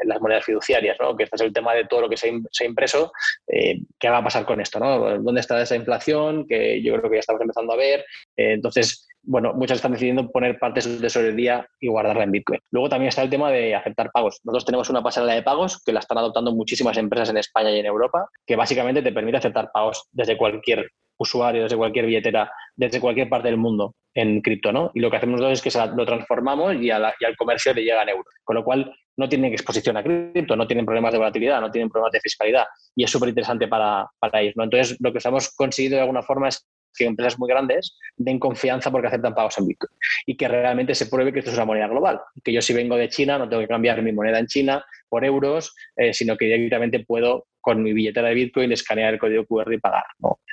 las 0.06 0.22
monedas 0.22 0.46
fiduciarias, 0.46 0.96
¿no? 0.98 1.18
que 1.18 1.26
este 1.26 1.36
es 1.36 1.42
el 1.42 1.52
tema 1.52 1.74
de 1.74 1.84
todo 1.84 2.00
lo 2.00 2.10
que 2.10 2.16
se, 2.16 2.30
ha 2.30 2.66
impreso, 2.66 3.12
¿qué 3.46 4.10
va 4.10 4.20
a 4.20 4.24
pasar 4.24 4.46
con 4.46 4.62
esto? 4.62 4.80
¿no? 4.80 5.22
¿Dónde 5.22 5.42
está 5.42 5.62
esa 5.62 5.76
inflación? 5.76 6.48
Que 6.48 6.82
yo 6.82 6.96
creo 6.96 7.10
que 7.10 7.18
ya 7.18 7.20
estamos 7.20 7.42
empezando 7.42 7.74
a 7.74 7.78
ver. 7.78 8.06
entonces, 8.38 9.06
bueno, 9.26 9.54
muchas 9.54 9.78
están 9.78 9.92
decidiendo 9.92 10.30
poner 10.32 10.60
parte 10.60 10.80
de 10.80 10.82
su 10.82 11.02
tesorería 11.02 11.68
y 11.80 11.88
guardarla 11.88 12.24
en 12.24 12.32
Bitcoin. 12.32 12.60
Luego 12.72 12.90
también 12.90 13.10
está 13.10 13.24
el 13.24 13.30
tema 13.30 13.52
de 13.52 13.76
aceptar 13.76 14.12
pagos. 14.12 14.40
Nosotros 14.44 14.66
tenemos 14.66 14.90
una 14.90 15.04
pasarela 15.04 15.34
de 15.34 15.44
pagos 15.44 15.82
que 15.84 15.92
la 15.92 16.00
están 16.00 16.18
adoptando 16.18 16.54
muchísimas 16.54 16.98
empresas 16.98 17.30
en 17.30 17.38
España 17.38 17.72
y 17.72 17.80
en 17.80 17.86
Europa, 17.86 18.30
que 18.46 18.56
básicamente 18.56 19.02
te 19.02 19.12
permite 19.12 19.38
aceptar 19.38 19.72
pagos 19.74 20.08
desde 20.12 20.38
cualquier 20.38 20.90
usuario, 21.18 21.64
desde 21.64 21.78
cualquier 21.78 22.06
billetera, 22.06 22.52
desde 22.76 23.00
cualquier 23.00 23.30
parte 23.30 23.48
del 23.48 23.58
mundo 23.58 23.96
en 24.14 24.42
cripto, 24.42 24.72
¿no? 24.72 24.92
Y 24.94 25.02
lo 25.02 25.10
que 25.10 25.18
hacemos 25.18 25.40
nosotros 25.40 25.66
es 25.66 25.74
que 25.74 25.96
lo 25.96 26.06
transformamos 26.06 26.76
y, 26.76 26.90
al 26.90 27.14
comercio 27.38 27.74
le 27.74 27.84
llega 27.84 28.04
en 28.04 28.10
euros. 28.10 28.34
Con 28.44 28.56
lo 28.56 28.64
cual, 28.64 28.94
no 29.18 29.30
tienen 29.30 29.54
exposición 29.54 29.96
a 29.98 30.04
cripto, 30.04 30.56
no 30.56 30.68
tienen 30.68 30.86
problemas 30.86 31.14
de 31.14 31.18
volatilidad, 31.18 31.62
no 31.62 31.72
tienen 31.72 31.90
problemas 31.90 32.12
de 32.12 32.20
fiscalidad. 32.20 32.66
Y 32.96 33.04
es 33.04 33.12
súper 33.12 33.30
interesante 33.30 33.68
para, 33.68 34.10
para 34.20 34.42
ellos, 34.42 34.54
¿no? 34.58 34.64
Entonces, 34.64 34.98
lo 35.00 35.12
que 35.12 35.20
estamos 35.20 35.54
conseguido 35.56 35.96
de 35.96 36.02
alguna 36.02 36.22
forma 36.22 36.50
es 36.50 36.66
que 36.96 37.06
empresas 37.06 37.40
muy 37.40 37.50
grandes 37.50 37.98
den 38.16 38.40
confianza 38.40 38.92
porque 38.92 39.08
aceptan 39.08 39.36
pagos 39.36 39.58
en 39.58 39.68
Bitcoin 39.68 39.92
y 40.26 40.38
que 40.38 40.48
realmente 40.48 40.96
se 40.96 41.08
pruebe 41.08 41.34
que 41.34 41.40
esto 41.40 41.52
es 41.52 41.58
una 41.58 41.66
moneda 41.66 41.88
global. 41.88 42.22
Que 42.44 42.54
yo 42.54 42.62
si 42.62 42.74
vengo 42.74 42.96
de 42.96 43.10
China 43.10 43.38
no 43.38 43.50
tengo 43.50 43.62
que 43.62 43.68
cambiar 43.68 44.02
mi 44.02 44.12
moneda 44.12 44.40
en 44.40 44.48
China 44.48 44.86
por 45.10 45.24
euros, 45.24 45.74
eh, 45.96 46.14
sino 46.14 46.36
que 46.36 46.46
directamente 46.46 47.06
puedo 47.06 47.46
con 47.66 47.82
mi 47.82 47.94
billetera 47.94 48.28
de 48.28 48.36
Bitcoin 48.36 48.72
escanear 48.72 49.14
el 49.16 49.20
código 49.20 49.44
QR 49.46 49.74
y 49.74 49.80
pagar. 49.80 50.04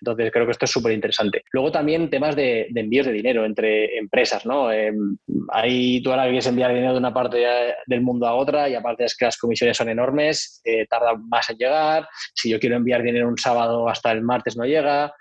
Entonces 0.01 0.33
creo 0.33 0.47
que 0.47 0.53
esto 0.53 0.65
es 0.65 0.71
súper 0.71 0.93
interesante. 0.93 1.45
Luego 1.53 1.71
también 1.71 2.09
temas 2.09 2.35
de, 2.35 2.69
envíos 2.75 3.05
de 3.05 3.13
dinero 3.13 3.45
entre 3.45 3.99
empresas. 3.99 4.47
¿no? 4.47 4.73
Eh, 4.73 4.93
ahí 5.51 6.03
tú 6.03 6.11
ahora 6.11 6.25
quieres 6.25 6.47
enviar 6.47 6.73
dinero 6.73 6.93
de 6.93 6.99
una 6.99 7.13
parte 7.13 7.45
del 7.87 8.01
mundo 8.01 8.27
a 8.27 8.35
otra 8.35 8.67
y 8.67 8.75
aparte 8.75 9.05
es 9.05 9.15
que 9.15 9.27
las 9.27 9.37
comisiones 9.37 9.77
son 9.77 9.91
enormes, 9.91 10.63
eh, 10.65 10.87
tarda 10.87 11.15
más 11.15 11.51
en 11.51 11.59
llegar. 11.59 12.09
Si 12.35 12.49
yo 12.49 12.59
quiero 12.59 12.77
enviar 12.77 13.03
dinero 13.03 13.29
un 13.29 13.37
sábado 13.37 13.91
hasta 13.91 14.11
el 14.11 14.23
martes 14.23 14.57
no 14.57 14.65
llega 14.65 15.13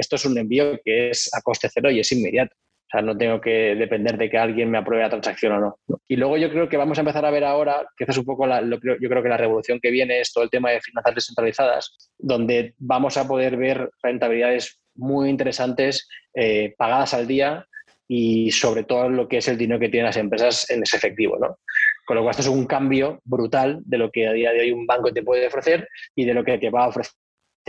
esto 0.00 0.16
es 0.16 0.24
un 0.24 0.38
envío 0.38 0.78
que 0.84 1.10
es 1.10 1.30
a 1.34 1.40
coste 1.42 1.68
cero 1.72 1.90
y 1.90 2.00
es 2.00 2.12
inmediato. 2.12 2.54
O 2.88 2.90
sea, 2.90 3.02
no 3.02 3.18
tengo 3.18 3.38
que 3.38 3.74
depender 3.74 4.16
de 4.16 4.30
que 4.30 4.38
alguien 4.38 4.70
me 4.70 4.78
apruebe 4.78 5.02
la 5.02 5.10
transacción 5.10 5.52
o 5.52 5.60
no. 5.60 5.78
Y 6.08 6.16
luego 6.16 6.38
yo 6.38 6.50
creo 6.50 6.70
que 6.70 6.78
vamos 6.78 6.96
a 6.96 7.02
empezar 7.02 7.26
a 7.26 7.30
ver 7.30 7.44
ahora, 7.44 7.86
que 7.94 8.04
es 8.08 8.16
un 8.16 8.24
poco 8.24 8.46
la, 8.46 8.62
yo 8.62 8.78
creo 8.80 9.22
que 9.22 9.28
la 9.28 9.36
revolución 9.36 9.78
que 9.78 9.90
viene 9.90 10.20
es 10.20 10.32
todo 10.32 10.42
el 10.42 10.48
tema 10.48 10.70
de 10.70 10.80
finanzas 10.80 11.14
descentralizadas, 11.14 12.14
donde 12.16 12.74
vamos 12.78 13.18
a 13.18 13.28
poder 13.28 13.58
ver 13.58 13.90
rentabilidades 14.02 14.80
muy 14.94 15.28
interesantes 15.28 16.08
eh, 16.32 16.74
pagadas 16.78 17.12
al 17.12 17.26
día 17.26 17.66
y 18.08 18.50
sobre 18.52 18.84
todo 18.84 19.10
lo 19.10 19.28
que 19.28 19.36
es 19.36 19.48
el 19.48 19.58
dinero 19.58 19.78
que 19.78 19.90
tienen 19.90 20.06
las 20.06 20.16
empresas 20.16 20.70
en 20.70 20.82
ese 20.82 20.96
efectivo. 20.96 21.36
¿no? 21.38 21.58
Con 22.06 22.16
lo 22.16 22.22
cual, 22.22 22.30
esto 22.30 22.42
es 22.42 22.48
un 22.48 22.64
cambio 22.64 23.20
brutal 23.24 23.82
de 23.84 23.98
lo 23.98 24.10
que 24.10 24.26
a 24.26 24.32
día 24.32 24.50
de 24.52 24.60
hoy 24.60 24.72
un 24.72 24.86
banco 24.86 25.12
te 25.12 25.22
puede 25.22 25.46
ofrecer 25.46 25.86
y 26.16 26.24
de 26.24 26.32
lo 26.32 26.42
que 26.42 26.56
te 26.56 26.70
va 26.70 26.84
a 26.84 26.88
ofrecer 26.88 27.12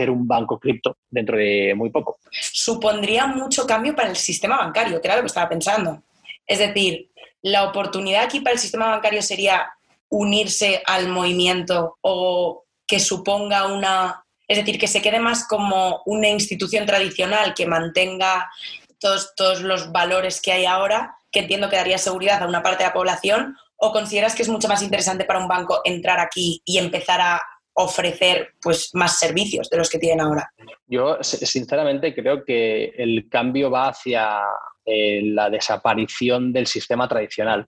un 0.08 0.26
banco 0.26 0.58
cripto 0.58 0.96
dentro 1.10 1.36
de 1.36 1.74
muy 1.76 1.90
poco. 1.90 2.18
Supondría 2.30 3.26
mucho 3.26 3.66
cambio 3.66 3.94
para 3.94 4.08
el 4.08 4.16
sistema 4.16 4.56
bancario, 4.56 5.00
que 5.00 5.08
era 5.08 5.16
lo 5.16 5.22
que 5.22 5.26
estaba 5.26 5.48
pensando. 5.48 6.02
Es 6.46 6.58
decir, 6.58 7.10
la 7.42 7.64
oportunidad 7.64 8.24
aquí 8.24 8.40
para 8.40 8.54
el 8.54 8.60
sistema 8.60 8.88
bancario 8.88 9.20
sería 9.20 9.70
unirse 10.08 10.82
al 10.86 11.08
movimiento 11.08 11.98
o 12.00 12.64
que 12.86 12.98
suponga 12.98 13.66
una, 13.66 14.24
es 14.48 14.58
decir, 14.58 14.78
que 14.78 14.88
se 14.88 15.02
quede 15.02 15.20
más 15.20 15.46
como 15.46 16.02
una 16.06 16.28
institución 16.28 16.86
tradicional 16.86 17.54
que 17.54 17.66
mantenga 17.66 18.50
todos, 18.98 19.34
todos 19.36 19.60
los 19.60 19.92
valores 19.92 20.40
que 20.40 20.52
hay 20.52 20.66
ahora, 20.66 21.16
que 21.30 21.40
entiendo 21.40 21.70
que 21.70 21.76
daría 21.76 21.98
seguridad 21.98 22.42
a 22.42 22.48
una 22.48 22.62
parte 22.62 22.82
de 22.82 22.88
la 22.88 22.94
población, 22.94 23.56
o 23.76 23.92
consideras 23.92 24.34
que 24.34 24.42
es 24.42 24.48
mucho 24.48 24.68
más 24.68 24.82
interesante 24.82 25.24
para 25.24 25.38
un 25.38 25.48
banco 25.48 25.80
entrar 25.84 26.20
aquí 26.20 26.60
y 26.64 26.78
empezar 26.78 27.20
a 27.20 27.40
ofrecer 27.82 28.54
pues, 28.60 28.90
más 28.94 29.18
servicios 29.18 29.68
de 29.70 29.78
los 29.78 29.88
que 29.88 29.98
tienen 29.98 30.20
ahora? 30.20 30.50
Yo, 30.86 31.18
sinceramente, 31.22 32.14
creo 32.14 32.44
que 32.44 32.92
el 32.96 33.28
cambio 33.28 33.70
va 33.70 33.88
hacia 33.88 34.40
eh, 34.84 35.22
la 35.24 35.50
desaparición 35.50 36.52
del 36.52 36.66
sistema 36.66 37.08
tradicional 37.08 37.66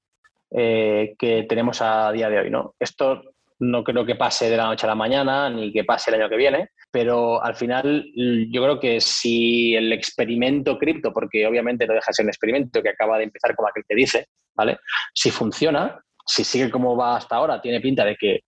eh, 0.51 1.15
que 1.19 1.45
tenemos 1.45 1.81
a 1.81 2.13
día 2.13 2.29
de 2.29 2.41
hoy. 2.41 2.51
¿no? 2.51 2.75
Esto 2.79 3.23
no 3.63 3.85
creo 3.85 4.05
que 4.05 4.17
pase 4.17 4.51
de 4.51 4.57
la 4.57 4.67
noche 4.67 4.87
a 4.87 4.89
la 4.89 4.95
mañana 4.95 5.49
ni 5.49 5.73
que 5.73 5.85
pase 5.85 6.11
el 6.11 6.21
año 6.21 6.29
que 6.29 6.37
viene, 6.37 6.71
pero 6.91 7.43
al 7.43 7.55
final 7.55 8.05
yo 8.51 8.63
creo 8.63 8.81
que 8.81 9.01
si 9.01 9.75
el 9.77 9.93
experimento 9.93 10.79
cripto, 10.79 11.13
porque 11.13 11.47
obviamente 11.47 11.87
no 11.87 11.95
deja 11.95 12.07
de 12.09 12.15
ser 12.15 12.25
un 12.25 12.31
experimento 12.31 12.83
que 12.83 12.91
acaba 12.91 13.19
de 13.19 13.25
empezar 13.25 13.55
como 13.55 13.69
aquel 13.69 13.85
que 13.89 13.95
dice, 13.95 14.27
¿vale? 14.55 14.79
Si 15.15 15.31
funciona, 15.31 16.03
si 16.27 16.45
sigue 16.45 16.71
como 16.71 16.97
va 16.97 17.17
hasta 17.17 17.37
ahora, 17.37 17.61
tiene 17.61 17.81
pinta 17.81 18.05
de 18.05 18.17
que 18.17 18.41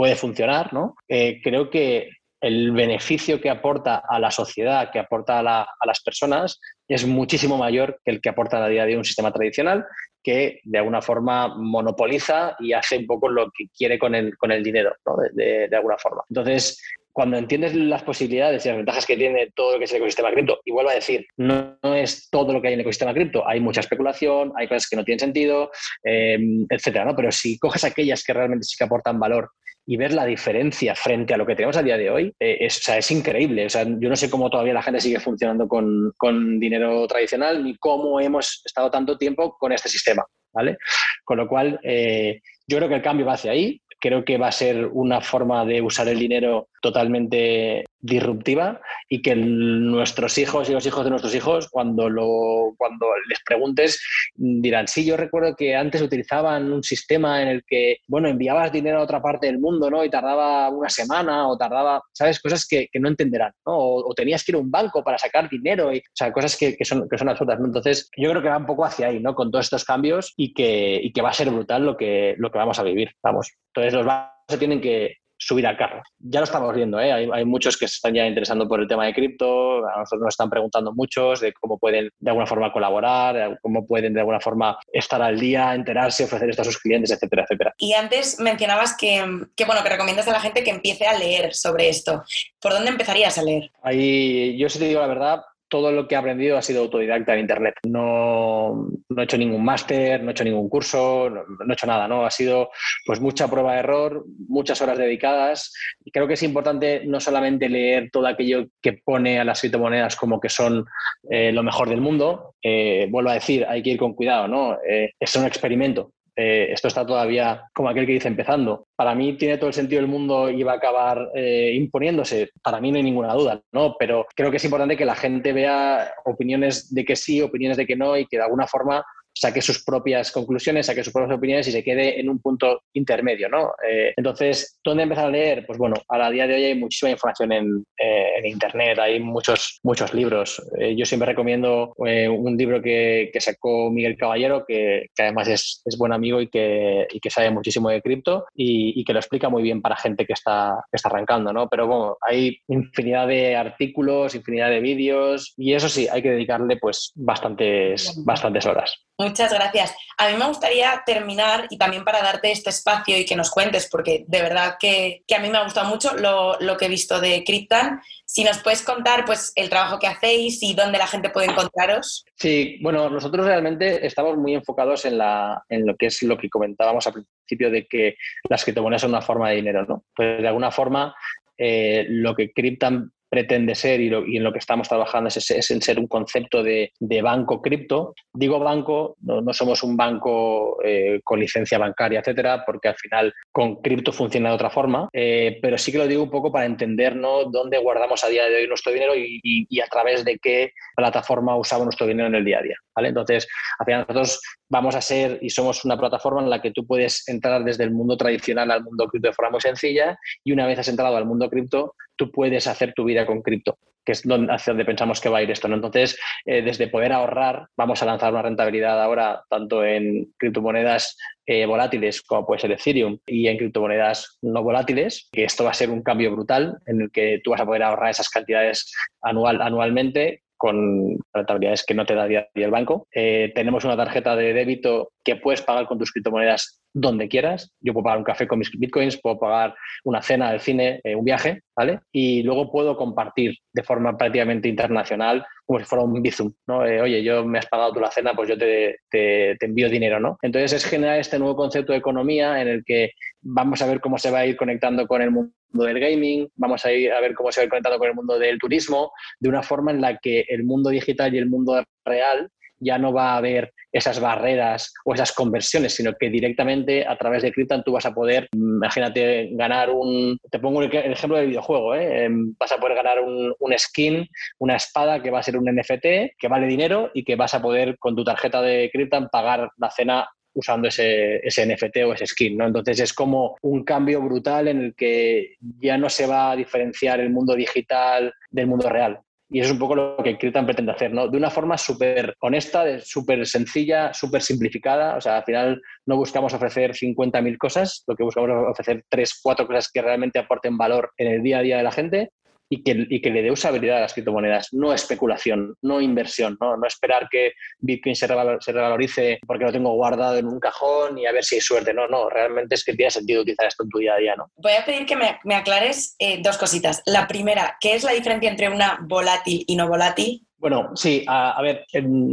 puede 0.00 0.16
funcionar, 0.16 0.72
¿no? 0.72 0.94
Eh, 1.06 1.42
creo 1.44 1.68
que 1.68 2.08
el 2.40 2.72
beneficio 2.72 3.38
que 3.38 3.50
aporta 3.50 3.96
a 4.08 4.18
la 4.18 4.30
sociedad, 4.30 4.90
que 4.90 4.98
aporta 4.98 5.40
a, 5.40 5.42
las 5.42 6.02
personas, 6.02 6.58
es 6.88 7.04
muchísimo 7.06 7.58
mayor 7.58 8.00
que 8.02 8.12
el 8.12 8.22
que 8.22 8.30
aporta 8.30 8.64
a 8.64 8.68
día 8.70 8.86
de 8.86 8.96
un 8.96 9.04
sistema 9.04 9.30
tradicional 9.30 9.84
que 10.22 10.60
de 10.64 10.78
alguna 10.78 11.02
forma 11.02 11.54
monopoliza 11.54 12.56
y 12.60 12.72
hace 12.72 12.96
un 12.96 13.06
poco 13.06 13.28
lo 13.28 13.50
que 13.50 13.66
quiere 13.76 13.98
con 13.98 14.14
el, 14.14 14.38
con 14.38 14.50
el 14.52 14.64
dinero, 14.64 14.94
¿no? 15.04 15.18
de, 15.34 15.68
de, 15.68 15.76
alguna 15.76 15.98
forma. 15.98 16.22
Entonces, 16.30 16.82
cuando 17.12 17.36
entiendes 17.36 17.74
las 17.74 18.02
posibilidades 18.02 18.64
y 18.64 18.68
las 18.68 18.78
ventajas 18.78 19.06
que 19.06 19.16
tiene 19.16 19.50
todo 19.54 19.72
lo 19.72 19.78
que 19.78 19.84
es 19.84 19.90
el 19.92 19.98
ecosistema 19.98 20.30
cripto, 20.30 20.60
y 20.64 20.72
vuelvo 20.72 20.90
a 20.90 20.94
decir, 20.94 21.26
no, 21.36 21.78
es 21.82 22.28
todo 22.30 22.52
lo 22.52 22.60
que 22.60 22.68
hay 22.68 22.74
en 22.74 22.80
el 22.80 22.84
ecosistema 22.84 23.14
cripto, 23.14 23.46
hay 23.46 23.60
mucha 23.60 23.80
especulación, 23.80 24.52
hay 24.56 24.68
cosas 24.68 24.88
que 24.88 24.96
no 24.96 25.04
tienen 25.04 25.20
sentido, 25.20 25.70
eh, 26.04 26.38
etcétera, 26.68 27.04
¿no? 27.04 27.16
Pero 27.16 27.32
si 27.32 27.58
coges 27.58 27.84
aquellas 27.84 28.24
que 28.24 28.32
realmente 28.32 28.64
sí 28.64 28.76
que 28.78 28.84
aportan 28.84 29.18
valor 29.18 29.50
y 29.86 29.96
ver 29.96 30.12
la 30.12 30.24
diferencia 30.24 30.94
frente 30.94 31.34
a 31.34 31.36
lo 31.36 31.46
que 31.46 31.56
tenemos 31.56 31.76
a 31.76 31.82
día 31.82 31.96
de 31.96 32.10
hoy, 32.10 32.34
eh, 32.38 32.58
es, 32.60 32.86
es, 32.88 33.10
increíble. 33.10 33.66
O 33.66 33.70
sea, 33.70 33.84
yo 33.84 34.08
no 34.08 34.16
sé 34.16 34.30
cómo 34.30 34.50
todavía 34.50 34.74
la 34.74 34.82
gente 34.82 35.00
sigue 35.00 35.18
funcionando 35.18 35.66
con, 35.66 36.12
con 36.16 36.60
dinero 36.60 37.06
tradicional 37.08 37.64
ni 37.64 37.76
cómo 37.76 38.20
hemos 38.20 38.62
estado 38.64 38.90
tanto 38.90 39.18
tiempo 39.18 39.56
con 39.58 39.72
este 39.72 39.88
sistema. 39.88 40.24
¿vale? 40.52 40.78
Con 41.24 41.38
lo 41.38 41.48
cual, 41.48 41.80
eh, 41.82 42.40
yo 42.66 42.76
creo 42.76 42.88
que 42.88 42.96
el 42.96 43.02
cambio 43.02 43.26
va 43.26 43.34
hacia 43.34 43.52
ahí. 43.52 43.80
Creo 44.00 44.24
que 44.24 44.38
va 44.38 44.48
a 44.48 44.52
ser 44.52 44.86
una 44.86 45.20
forma 45.20 45.64
de 45.64 45.82
usar 45.82 46.08
el 46.08 46.18
dinero 46.18 46.68
totalmente 46.80 47.84
disruptiva 48.00 48.80
y 49.08 49.22
que 49.22 49.36
nuestros 49.36 50.38
hijos 50.38 50.68
y 50.68 50.72
los 50.72 50.86
hijos 50.86 51.04
de 51.04 51.10
nuestros 51.10 51.34
hijos, 51.34 51.68
cuando, 51.70 52.08
lo, 52.08 52.74
cuando 52.76 53.06
les 53.28 53.40
preguntes, 53.44 54.00
dirán, 54.34 54.88
sí, 54.88 55.04
yo 55.04 55.16
recuerdo 55.16 55.54
que 55.54 55.76
antes 55.76 56.00
utilizaban 56.00 56.72
un 56.72 56.82
sistema 56.82 57.42
en 57.42 57.48
el 57.48 57.64
que, 57.66 57.98
bueno, 58.08 58.28
enviabas 58.28 58.72
dinero 58.72 59.00
a 59.00 59.04
otra 59.04 59.20
parte 59.20 59.46
del 59.46 59.58
mundo, 59.58 59.90
¿no? 59.90 60.04
Y 60.04 60.10
tardaba 60.10 60.70
una 60.70 60.88
semana 60.88 61.48
o 61.48 61.58
tardaba, 61.58 62.02
¿sabes? 62.12 62.40
Cosas 62.40 62.66
que, 62.66 62.88
no 62.94 63.08
entenderán, 63.08 63.52
¿no? 63.66 63.76
O, 63.76 64.14
tenías 64.14 64.44
que 64.44 64.52
ir 64.52 64.56
a 64.56 64.60
un 64.60 64.70
banco 64.70 65.02
para 65.02 65.18
sacar 65.18 65.48
dinero, 65.48 65.92
y, 65.92 65.98
o 65.98 66.02
sea, 66.12 66.32
cosas 66.32 66.56
que, 66.56 66.76
son, 66.84 67.08
que 67.08 67.18
son 67.18 67.28
absurdas, 67.28 67.58
¿no? 67.58 67.66
Entonces, 67.66 68.10
yo 68.16 68.30
creo 68.30 68.42
que 68.42 68.48
va 68.48 68.58
un 68.58 68.66
poco 68.66 68.84
hacia 68.84 69.08
ahí, 69.08 69.20
¿no? 69.20 69.34
Con 69.34 69.50
todos 69.50 69.66
estos 69.66 69.84
cambios 69.84 70.32
y 70.36 70.52
que, 70.54 71.00
y 71.02 71.12
que 71.12 71.22
va 71.22 71.30
a 71.30 71.34
ser 71.34 71.50
brutal 71.50 71.84
lo 71.84 71.96
que, 71.96 72.34
lo 72.38 72.50
que 72.50 72.58
vamos 72.58 72.78
a 72.78 72.82
vivir, 72.82 73.12
vamos. 73.22 73.52
Entonces, 73.74 73.94
los 73.94 74.06
bancos 74.06 74.30
se 74.48 74.58
tienen 74.58 74.80
que, 74.80 75.19
subir 75.40 75.66
al 75.66 75.76
carro. 75.76 76.02
Ya 76.18 76.40
lo 76.40 76.44
estamos 76.44 76.74
viendo, 76.74 77.00
¿eh? 77.00 77.12
hay, 77.12 77.44
muchos 77.44 77.76
que 77.76 77.88
se 77.88 77.94
están 77.94 78.14
ya 78.14 78.26
interesando 78.26 78.68
por 78.68 78.80
el 78.80 78.86
tema 78.86 79.06
de 79.06 79.14
cripto, 79.14 79.78
a 79.86 80.00
nosotros 80.00 80.20
nos 80.20 80.34
están 80.34 80.50
preguntando 80.50 80.92
muchos 80.92 81.40
de 81.40 81.52
cómo 81.54 81.78
pueden 81.78 82.10
de 82.18 82.30
alguna 82.30 82.46
forma 82.46 82.72
colaborar, 82.72 83.58
cómo 83.62 83.86
pueden 83.86 84.12
de 84.12 84.20
alguna 84.20 84.38
forma 84.38 84.78
estar 84.92 85.22
al 85.22 85.40
día, 85.40 85.74
enterarse, 85.74 86.24
ofrecer 86.24 86.50
esto 86.50 86.62
a 86.62 86.66
sus 86.66 86.78
clientes, 86.78 87.10
etcétera, 87.10 87.44
etcétera. 87.44 87.74
Y 87.78 87.94
antes 87.94 88.38
mencionabas 88.38 88.94
que, 88.96 89.46
que, 89.56 89.64
bueno, 89.64 89.82
que 89.82 89.88
recomiendas 89.88 90.28
a 90.28 90.32
la 90.32 90.40
gente 90.40 90.62
que 90.62 90.70
empiece 90.70 91.06
a 91.06 91.18
leer 91.18 91.54
sobre 91.54 91.88
esto. 91.88 92.22
¿Por 92.60 92.72
dónde 92.72 92.90
empezarías 92.90 93.38
a 93.38 93.42
leer? 93.42 93.70
Ahí, 93.82 94.58
yo 94.58 94.68
si 94.68 94.78
te 94.78 94.88
digo 94.88 95.00
la 95.00 95.06
verdad, 95.06 95.42
todo 95.70 95.92
lo 95.92 96.06
que 96.06 96.14
he 96.14 96.18
aprendido 96.18 96.58
ha 96.58 96.62
sido 96.62 96.82
autodidacta 96.82 97.32
en 97.32 97.40
Internet. 97.40 97.74
No, 97.88 98.88
he 99.16 99.22
hecho 99.22 99.38
ningún 99.38 99.64
máster, 99.64 100.22
no 100.22 100.28
he 100.28 100.32
hecho 100.32 100.44
ningún 100.44 100.68
curso, 100.68 101.30
no, 101.30 101.40
he 101.40 101.72
hecho 101.72 101.86
nada, 101.86 102.06
¿no? 102.08 102.26
Ha 102.26 102.30
sido 102.30 102.70
pues 103.06 103.20
mucha 103.20 103.48
prueba 103.48 103.74
de 103.74 103.78
error, 103.78 104.24
muchas 104.48 104.82
horas 104.82 104.98
dedicadas. 104.98 105.72
Y 106.04 106.10
creo 106.10 106.26
que 106.26 106.34
es 106.34 106.42
importante 106.42 107.02
no 107.06 107.20
solamente 107.20 107.68
leer 107.68 108.10
todo 108.10 108.26
aquello 108.26 108.66
que 108.82 108.94
pone 108.94 109.38
a 109.38 109.44
las 109.44 109.60
criptomonedas 109.60 110.16
como 110.16 110.40
que 110.40 110.48
son 110.48 110.84
eh, 111.30 111.52
lo 111.52 111.62
mejor 111.62 111.88
del 111.88 112.00
mundo. 112.00 112.54
Eh, 112.62 113.06
vuelvo 113.08 113.30
a 113.30 113.34
decir, 113.34 113.64
hay 113.66 113.82
que 113.82 113.90
ir 113.90 113.98
con 113.98 114.14
cuidado, 114.14 114.48
¿no? 114.48 114.76
Eh, 114.86 115.12
es 115.18 115.36
un 115.36 115.46
experimento 115.46 116.12
eh, 116.36 116.68
esto 116.72 116.88
está 116.88 117.06
todavía 117.06 117.64
como 117.74 117.88
aquel 117.88 118.06
que 118.06 118.12
dice 118.12 118.28
empezando. 118.28 118.86
Para 118.96 119.14
mí 119.14 119.36
tiene 119.36 119.58
todo 119.58 119.68
el 119.68 119.74
sentido 119.74 120.00
del 120.00 120.10
mundo 120.10 120.50
y 120.50 120.62
va 120.62 120.72
a 120.72 120.76
acabar 120.76 121.30
eh, 121.34 121.72
imponiéndose. 121.74 122.50
Para 122.62 122.80
mí 122.80 122.90
no 122.90 122.98
hay 122.98 123.02
ninguna 123.02 123.34
duda, 123.34 123.60
¿no? 123.72 123.96
Pero 123.98 124.26
creo 124.34 124.50
que 124.50 124.58
es 124.58 124.64
importante 124.64 124.96
que 124.96 125.04
la 125.04 125.14
gente 125.14 125.52
vea 125.52 126.12
opiniones 126.24 126.94
de 126.94 127.04
que 127.04 127.16
sí, 127.16 127.40
opiniones 127.40 127.76
de 127.76 127.86
que 127.86 127.96
no 127.96 128.16
y 128.16 128.26
que 128.26 128.36
de 128.36 128.44
alguna 128.44 128.66
forma 128.66 129.04
saque 129.40 129.62
sus 129.62 129.82
propias 129.82 130.30
conclusiones, 130.32 130.84
saque 130.84 131.02
sus 131.02 131.14
propias 131.14 131.38
opiniones 131.38 131.66
y 131.66 131.72
se 131.72 131.82
quede 131.82 132.20
en 132.20 132.28
un 132.28 132.40
punto 132.40 132.82
intermedio, 132.92 133.48
¿no? 133.48 133.72
Eh, 133.88 134.12
entonces, 134.14 134.78
¿dónde 134.84 135.04
empezar 135.04 135.26
a 135.26 135.30
leer? 135.30 135.64
Pues 135.66 135.78
bueno, 135.78 135.96
a 136.08 136.30
día 136.30 136.46
de 136.46 136.56
hoy 136.56 136.64
hay 136.64 136.74
muchísima 136.74 137.12
información 137.12 137.52
en, 137.52 137.84
eh, 137.98 138.32
en 138.36 138.46
Internet, 138.46 138.98
hay 138.98 139.18
muchos, 139.18 139.80
muchos 139.82 140.12
libros. 140.12 140.62
Eh, 140.78 140.94
yo 140.94 141.06
siempre 141.06 141.28
recomiendo 141.28 141.94
un 141.96 142.56
libro 142.58 142.82
que, 142.82 143.30
que, 143.32 143.40
sacó 143.40 143.90
Miguel 143.90 144.18
Caballero, 144.18 144.66
que, 144.66 145.06
que 145.14 145.22
además 145.22 145.48
es, 145.48 145.80
es, 145.86 145.96
buen 145.96 146.12
amigo 146.12 146.42
y 146.42 146.48
que, 146.48 147.06
y 147.10 147.18
que 147.18 147.30
sabe 147.30 147.50
muchísimo 147.50 147.88
de 147.88 148.02
cripto 148.02 148.44
y, 148.54 149.00
y, 149.00 149.04
que 149.04 149.14
lo 149.14 149.20
explica 149.20 149.48
muy 149.48 149.62
bien 149.62 149.80
para 149.80 149.96
gente 149.96 150.26
que 150.26 150.34
está, 150.34 150.84
que 150.90 150.96
está 150.96 151.08
arrancando, 151.08 151.50
¿no? 151.50 151.66
Pero 151.68 151.86
bueno, 151.86 152.18
hay 152.20 152.58
infinidad 152.68 153.26
de 153.26 153.56
artículos, 153.56 154.34
infinidad 154.34 154.68
de 154.68 154.80
vídeos 154.80 155.54
y 155.56 155.72
eso 155.72 155.88
sí, 155.88 156.08
hay 156.08 156.20
que 156.20 156.30
dedicarle 156.30 156.76
pues 156.76 157.12
bastantes, 157.14 158.22
bastantes 158.22 158.66
horas. 158.66 159.06
Muchas 159.30 159.52
gracias. 159.52 159.94
A 160.18 160.28
mí 160.28 160.36
me 160.36 160.48
gustaría 160.48 161.04
terminar 161.06 161.68
y 161.70 161.78
también 161.78 162.02
para 162.02 162.20
darte 162.20 162.50
este 162.50 162.70
espacio 162.70 163.16
y 163.16 163.24
que 163.24 163.36
nos 163.36 163.48
cuentes, 163.48 163.88
porque 163.88 164.24
de 164.26 164.42
verdad 164.42 164.74
que, 164.80 165.22
que 165.24 165.36
a 165.36 165.38
mí 165.38 165.48
me 165.48 165.58
ha 165.58 165.62
gustado 165.62 165.88
mucho 165.88 166.16
lo, 166.16 166.58
lo, 166.58 166.76
que 166.76 166.86
he 166.86 166.88
visto 166.88 167.20
de 167.20 167.44
Cryptan. 167.44 168.00
Si 168.26 168.42
nos 168.42 168.58
puedes 168.58 168.82
contar 168.82 169.24
pues, 169.24 169.52
el 169.54 169.70
trabajo 169.70 170.00
que 170.00 170.08
hacéis 170.08 170.60
y 170.64 170.74
dónde 170.74 170.98
la 170.98 171.06
gente 171.06 171.30
puede 171.30 171.46
encontraros. 171.46 172.24
Sí, 172.34 172.80
bueno, 172.82 173.08
nosotros 173.08 173.46
realmente 173.46 174.04
estamos 174.04 174.36
muy 174.36 174.54
enfocados 174.54 175.04
en, 175.04 175.16
la, 175.16 175.62
en 175.68 175.86
lo 175.86 175.94
que 175.96 176.06
es 176.06 176.20
lo 176.24 176.36
que 176.36 176.50
comentábamos 176.50 177.06
al 177.06 177.12
principio 177.12 177.70
de 177.70 177.86
que 177.86 178.16
las 178.48 178.64
criptomonedas 178.64 179.02
son 179.02 179.10
una 179.10 179.22
forma 179.22 179.50
de 179.50 179.56
dinero, 179.56 179.86
¿no? 179.86 180.06
Pues 180.12 180.42
de 180.42 180.48
alguna 180.48 180.72
forma 180.72 181.14
eh, 181.56 182.04
lo 182.08 182.34
que 182.34 182.52
Cryptan 182.52 183.12
pretende 183.30 183.74
ser 183.76 184.00
y, 184.00 184.10
lo, 184.10 184.26
y, 184.26 184.36
en 184.36 184.44
lo 184.44 184.52
que 184.52 184.58
estamos 184.58 184.88
trabajando 184.88 185.28
es, 185.28 185.50
es 185.50 185.70
en 185.70 185.80
ser 185.80 185.98
un 185.98 186.08
concepto 186.08 186.62
de, 186.62 186.92
banco 187.22 187.62
cripto. 187.62 188.14
Digo 188.32 188.58
banco, 188.58 189.16
no, 189.20 189.52
somos 189.52 189.82
un 189.82 189.96
banco 189.96 190.78
eh, 190.82 191.20
con 191.22 191.38
licencia 191.38 191.78
bancaria, 191.78 192.20
etcétera, 192.20 192.64
porque 192.66 192.88
al 192.88 192.96
final 192.96 193.32
con 193.52 193.76
cripto 193.76 194.12
funciona 194.12 194.48
de 194.48 194.54
otra 194.56 194.70
forma, 194.70 195.08
eh, 195.12 195.58
pero 195.62 195.78
sí 195.78 195.92
que 195.92 195.98
lo 195.98 196.08
digo 196.08 196.24
un 196.24 196.30
poco 196.30 196.50
para 196.50 196.66
entender 196.66 197.14
¿no? 197.14 197.44
dónde 197.44 197.78
guardamos 197.78 198.24
a 198.24 198.28
día 198.28 198.46
de 198.46 198.56
hoy 198.56 198.66
nuestro 198.66 198.92
dinero 198.92 199.12
y, 199.16 199.80
a 199.80 199.86
través 199.86 200.24
de 200.24 200.38
qué 200.38 200.72
plataforma 200.96 201.56
usamos 201.56 201.84
nuestro 201.84 202.06
dinero 202.06 202.28
en 202.28 202.34
el 202.34 202.44
día 202.44 202.58
a 202.58 202.62
día. 202.62 202.76
Entonces, 202.96 203.46
al 203.78 203.86
final 203.86 204.00
nosotros 204.08 204.40
vamos 204.70 204.94
a 204.94 205.00
ser 205.00 205.38
y 205.42 205.50
somos 205.50 205.84
una 205.84 205.98
plataforma 205.98 206.40
en 206.40 206.48
la 206.48 206.62
que 206.62 206.70
tú 206.70 206.86
puedes 206.86 207.28
entrar 207.28 207.62
desde 207.64 207.84
el 207.84 207.90
mundo 207.90 208.16
tradicional 208.16 208.70
al 208.70 208.84
mundo 208.84 209.06
cripto 209.08 209.28
de 209.28 209.34
forma 209.34 209.50
muy 209.50 209.60
sencilla 209.60 210.18
y 210.44 210.52
una 210.52 210.66
vez 210.66 210.78
has 210.78 210.88
entrado 210.88 211.16
al 211.16 211.26
mundo 211.26 211.50
cripto, 211.50 211.94
tú 212.16 212.30
puedes 212.30 212.66
hacer 212.66 212.94
tu 212.94 213.04
vida 213.04 213.26
con 213.26 213.42
cripto, 213.42 213.76
que 214.04 214.12
es 214.12 214.22
donde, 214.22 214.52
hacia 214.52 214.72
donde 214.72 214.84
pensamos 214.84 215.20
que 215.20 215.28
va 215.28 215.38
a 215.38 215.42
ir 215.42 215.50
esto. 215.50 215.66
Entonces, 215.66 216.16
eh, 216.46 216.62
desde 216.62 216.86
poder 216.86 217.12
ahorrar, 217.12 217.66
vamos 217.76 218.00
a 218.02 218.06
lanzar 218.06 218.32
una 218.32 218.42
rentabilidad 218.42 219.02
ahora 219.02 219.42
tanto 219.50 219.84
en 219.84 220.32
criptomonedas 220.38 221.16
eh, 221.46 221.66
volátiles 221.66 222.22
como 222.22 222.46
puede 222.46 222.60
ser 222.60 222.70
Ethereum 222.70 223.18
y 223.26 223.48
en 223.48 223.58
criptomonedas 223.58 224.38
no 224.40 224.62
volátiles, 224.62 225.28
que 225.32 225.44
esto 225.44 225.64
va 225.64 225.70
a 225.70 225.74
ser 225.74 225.90
un 225.90 226.02
cambio 226.02 226.30
brutal 226.30 226.78
en 226.86 227.00
el 227.00 227.10
que 227.10 227.40
tú 227.42 227.50
vas 227.50 227.60
a 227.60 227.66
poder 227.66 227.82
ahorrar 227.82 228.10
esas 228.10 228.28
cantidades 228.28 228.94
anual, 229.20 229.60
anualmente 229.60 230.42
con 230.60 231.16
rentabilidades 231.32 231.86
que 231.86 231.94
no 231.94 232.04
te 232.04 232.14
da 232.14 232.26
día 232.26 232.46
el 232.54 232.70
banco. 232.70 233.08
Eh, 233.14 233.50
tenemos 233.54 233.86
una 233.86 233.96
tarjeta 233.96 234.36
de 234.36 234.52
débito 234.52 235.12
que 235.24 235.36
puedes 235.36 235.62
pagar 235.62 235.86
con 235.86 235.98
tus 235.98 236.12
criptomonedas 236.12 236.79
donde 236.92 237.28
quieras. 237.28 237.72
Yo 237.80 237.92
puedo 237.92 238.04
pagar 238.04 238.18
un 238.18 238.24
café 238.24 238.46
con 238.46 238.58
mis 238.58 238.70
bitcoins, 238.70 239.20
puedo 239.20 239.38
pagar 239.38 239.74
una 240.04 240.22
cena 240.22 240.50
del 240.50 240.60
cine, 240.60 241.00
eh, 241.04 241.14
un 241.14 241.24
viaje, 241.24 241.62
¿vale? 241.76 242.00
Y 242.12 242.42
luego 242.42 242.70
puedo 242.70 242.96
compartir 242.96 243.56
de 243.72 243.82
forma 243.82 244.16
prácticamente 244.16 244.68
internacional, 244.68 245.46
como 245.64 245.78
si 245.78 245.84
fuera 245.84 246.04
un 246.04 246.20
Bizum, 246.20 246.52
¿no? 246.66 246.84
Eh, 246.84 247.00
oye, 247.00 247.22
yo 247.22 247.44
me 247.44 247.58
has 247.58 247.66
pagado 247.66 247.92
tú 247.92 248.00
la 248.00 248.10
cena, 248.10 248.32
pues 248.34 248.48
yo 248.48 248.58
te, 248.58 248.98
te, 249.08 249.56
te, 249.58 249.66
envío 249.66 249.88
dinero, 249.88 250.18
¿no? 250.18 250.38
Entonces 250.42 250.72
es 250.72 250.84
generar 250.84 251.18
este 251.18 251.38
nuevo 251.38 251.56
concepto 251.56 251.92
de 251.92 251.98
economía 251.98 252.60
en 252.60 252.68
el 252.68 252.84
que 252.84 253.12
vamos 253.40 253.80
a 253.82 253.86
ver 253.86 254.00
cómo 254.00 254.18
se 254.18 254.30
va 254.30 254.40
a 254.40 254.46
ir 254.46 254.56
conectando 254.56 255.06
con 255.06 255.22
el 255.22 255.30
mundo 255.30 255.52
del 255.72 256.00
gaming, 256.00 256.48
vamos 256.56 256.84
a 256.84 256.92
ir 256.92 257.12
a 257.12 257.20
ver 257.20 257.34
cómo 257.34 257.52
se 257.52 257.60
va 257.60 257.62
a 257.62 257.64
ir 257.66 257.70
conectando 257.70 257.98
con 257.98 258.08
el 258.08 258.14
mundo 258.14 258.38
del 258.38 258.58
turismo, 258.58 259.12
de 259.38 259.48
una 259.48 259.62
forma 259.62 259.92
en 259.92 260.00
la 260.00 260.18
que 260.18 260.44
el 260.48 260.64
mundo 260.64 260.90
digital 260.90 261.34
y 261.34 261.38
el 261.38 261.48
mundo 261.48 261.84
real 262.04 262.50
ya 262.80 262.98
no 262.98 263.12
va 263.12 263.32
a 263.32 263.36
haber 263.36 263.72
esas 263.92 264.20
barreras 264.20 264.92
o 265.04 265.14
esas 265.14 265.32
conversiones, 265.32 265.94
sino 265.94 266.14
que 266.14 266.30
directamente 266.30 267.06
a 267.06 267.16
través 267.16 267.42
de 267.42 267.52
Cryptan 267.52 267.82
tú 267.82 267.92
vas 267.92 268.06
a 268.06 268.14
poder, 268.14 268.48
imagínate, 268.54 269.50
ganar 269.52 269.90
un, 269.90 270.38
te 270.50 270.58
pongo 270.58 270.82
el 270.82 270.92
ejemplo 270.92 271.36
del 271.36 271.48
videojuego, 271.48 271.94
¿eh? 271.94 272.28
vas 272.58 272.72
a 272.72 272.78
poder 272.78 272.96
ganar 272.96 273.20
un, 273.20 273.54
un, 273.58 273.78
skin, 273.78 274.26
una 274.58 274.76
espada 274.76 275.22
que 275.22 275.30
va 275.30 275.40
a 275.40 275.42
ser 275.42 275.56
un 275.56 275.64
NFT, 275.64 276.36
que 276.38 276.48
vale 276.48 276.66
dinero 276.66 277.10
y 277.14 277.24
que 277.24 277.36
vas 277.36 277.54
a 277.54 277.62
poder 277.62 277.98
con 277.98 278.16
tu 278.16 278.24
tarjeta 278.24 278.62
de 278.62 278.90
Cryptan 278.92 279.28
pagar 279.28 279.70
la 279.76 279.90
cena 279.90 280.28
usando 280.52 280.88
ese, 280.88 281.36
ese, 281.46 281.66
NFT 281.66 281.98
o 282.06 282.12
ese 282.12 282.26
skin, 282.26 282.56
¿no? 282.56 282.66
Entonces 282.66 283.00
es 283.00 283.12
como 283.12 283.56
un 283.62 283.84
cambio 283.84 284.20
brutal 284.20 284.68
en 284.68 284.80
el 284.80 284.94
que 284.94 285.56
ya 285.80 285.96
no 285.96 286.08
se 286.08 286.26
va 286.26 286.50
a 286.50 286.56
diferenciar 286.56 287.20
el 287.20 287.30
mundo 287.30 287.54
digital 287.54 288.32
del 288.50 288.66
mundo 288.66 288.88
real. 288.88 289.20
Y 289.52 289.58
eso 289.58 289.66
es 289.66 289.72
un 289.72 289.78
poco 289.80 289.96
lo 289.96 290.16
que 290.22 290.38
Krypton 290.38 290.64
pretende 290.64 290.92
hacer, 290.92 291.12
¿no? 291.12 291.26
De 291.26 291.36
una 291.36 291.50
forma 291.50 291.76
súper 291.76 292.36
honesta, 292.40 292.84
súper 293.00 293.44
sencilla, 293.46 294.14
súper 294.14 294.42
simplificada. 294.42 295.16
O 295.16 295.20
sea, 295.20 295.38
al 295.38 295.44
final 295.44 295.82
no 296.06 296.16
buscamos 296.16 296.54
ofrecer 296.54 296.92
50.000 296.92 297.58
cosas, 297.58 298.04
lo 298.06 298.14
que 298.14 298.22
buscamos 298.22 298.50
es 298.50 298.56
ofrecer 298.56 299.04
3, 299.08 299.40
4 299.42 299.66
cosas 299.66 299.90
que 299.92 300.02
realmente 300.02 300.38
aporten 300.38 300.78
valor 300.78 301.10
en 301.16 301.32
el 301.32 301.42
día 301.42 301.58
a 301.58 301.62
día 301.62 301.76
de 301.78 301.82
la 301.82 301.90
gente 301.90 302.30
y 302.72 302.84
que, 302.84 303.06
y 303.10 303.20
que, 303.20 303.30
le 303.30 303.42
dé 303.42 303.50
usabilidad 303.50 303.98
a 303.98 304.02
las 304.02 304.12
criptomonedas, 304.14 304.68
no 304.72 304.92
especulación, 304.94 305.74
no 305.82 306.00
inversión, 306.00 306.56
no, 306.60 306.76
no 306.76 306.86
esperar 306.86 307.28
que 307.28 307.54
Bitcoin 307.80 308.14
se, 308.14 308.28
revalor, 308.28 308.62
se, 308.62 308.70
revalorice 308.70 309.40
porque 309.44 309.64
lo 309.64 309.72
tengo 309.72 309.92
guardado 309.94 310.38
en 310.38 310.46
un 310.46 310.60
cajón 310.60 311.18
y 311.18 311.26
a 311.26 311.32
ver 311.32 311.44
si 311.44 311.56
hay 311.56 311.60
suerte. 311.60 311.92
No, 311.92 312.06
no, 312.06 312.30
realmente 312.30 312.76
es 312.76 312.84
que 312.84 312.94
tiene 312.94 313.10
sentido 313.10 313.42
utilizar 313.42 313.66
esto 313.66 313.82
en 313.82 313.88
tu 313.88 313.98
día 313.98 314.14
a 314.14 314.18
día. 314.18 314.34
¿no? 314.36 314.52
Voy 314.56 314.72
a 314.72 314.84
pedir 314.84 315.04
que 315.04 315.16
me, 315.16 315.40
me 315.42 315.56
aclares 315.56 316.14
eh, 316.20 316.40
dos 316.42 316.58
cositas. 316.58 317.02
La 317.06 317.26
primera, 317.26 317.76
¿qué 317.80 317.94
es 317.94 318.04
la 318.04 318.12
diferencia 318.12 318.48
entre 318.48 318.68
una 318.68 319.00
volátil 319.02 319.64
y 319.66 319.74
no 319.74 319.88
volátil? 319.88 320.46
Bueno, 320.60 320.90
sí, 320.94 321.24
a, 321.26 321.60
ver, 321.62 321.86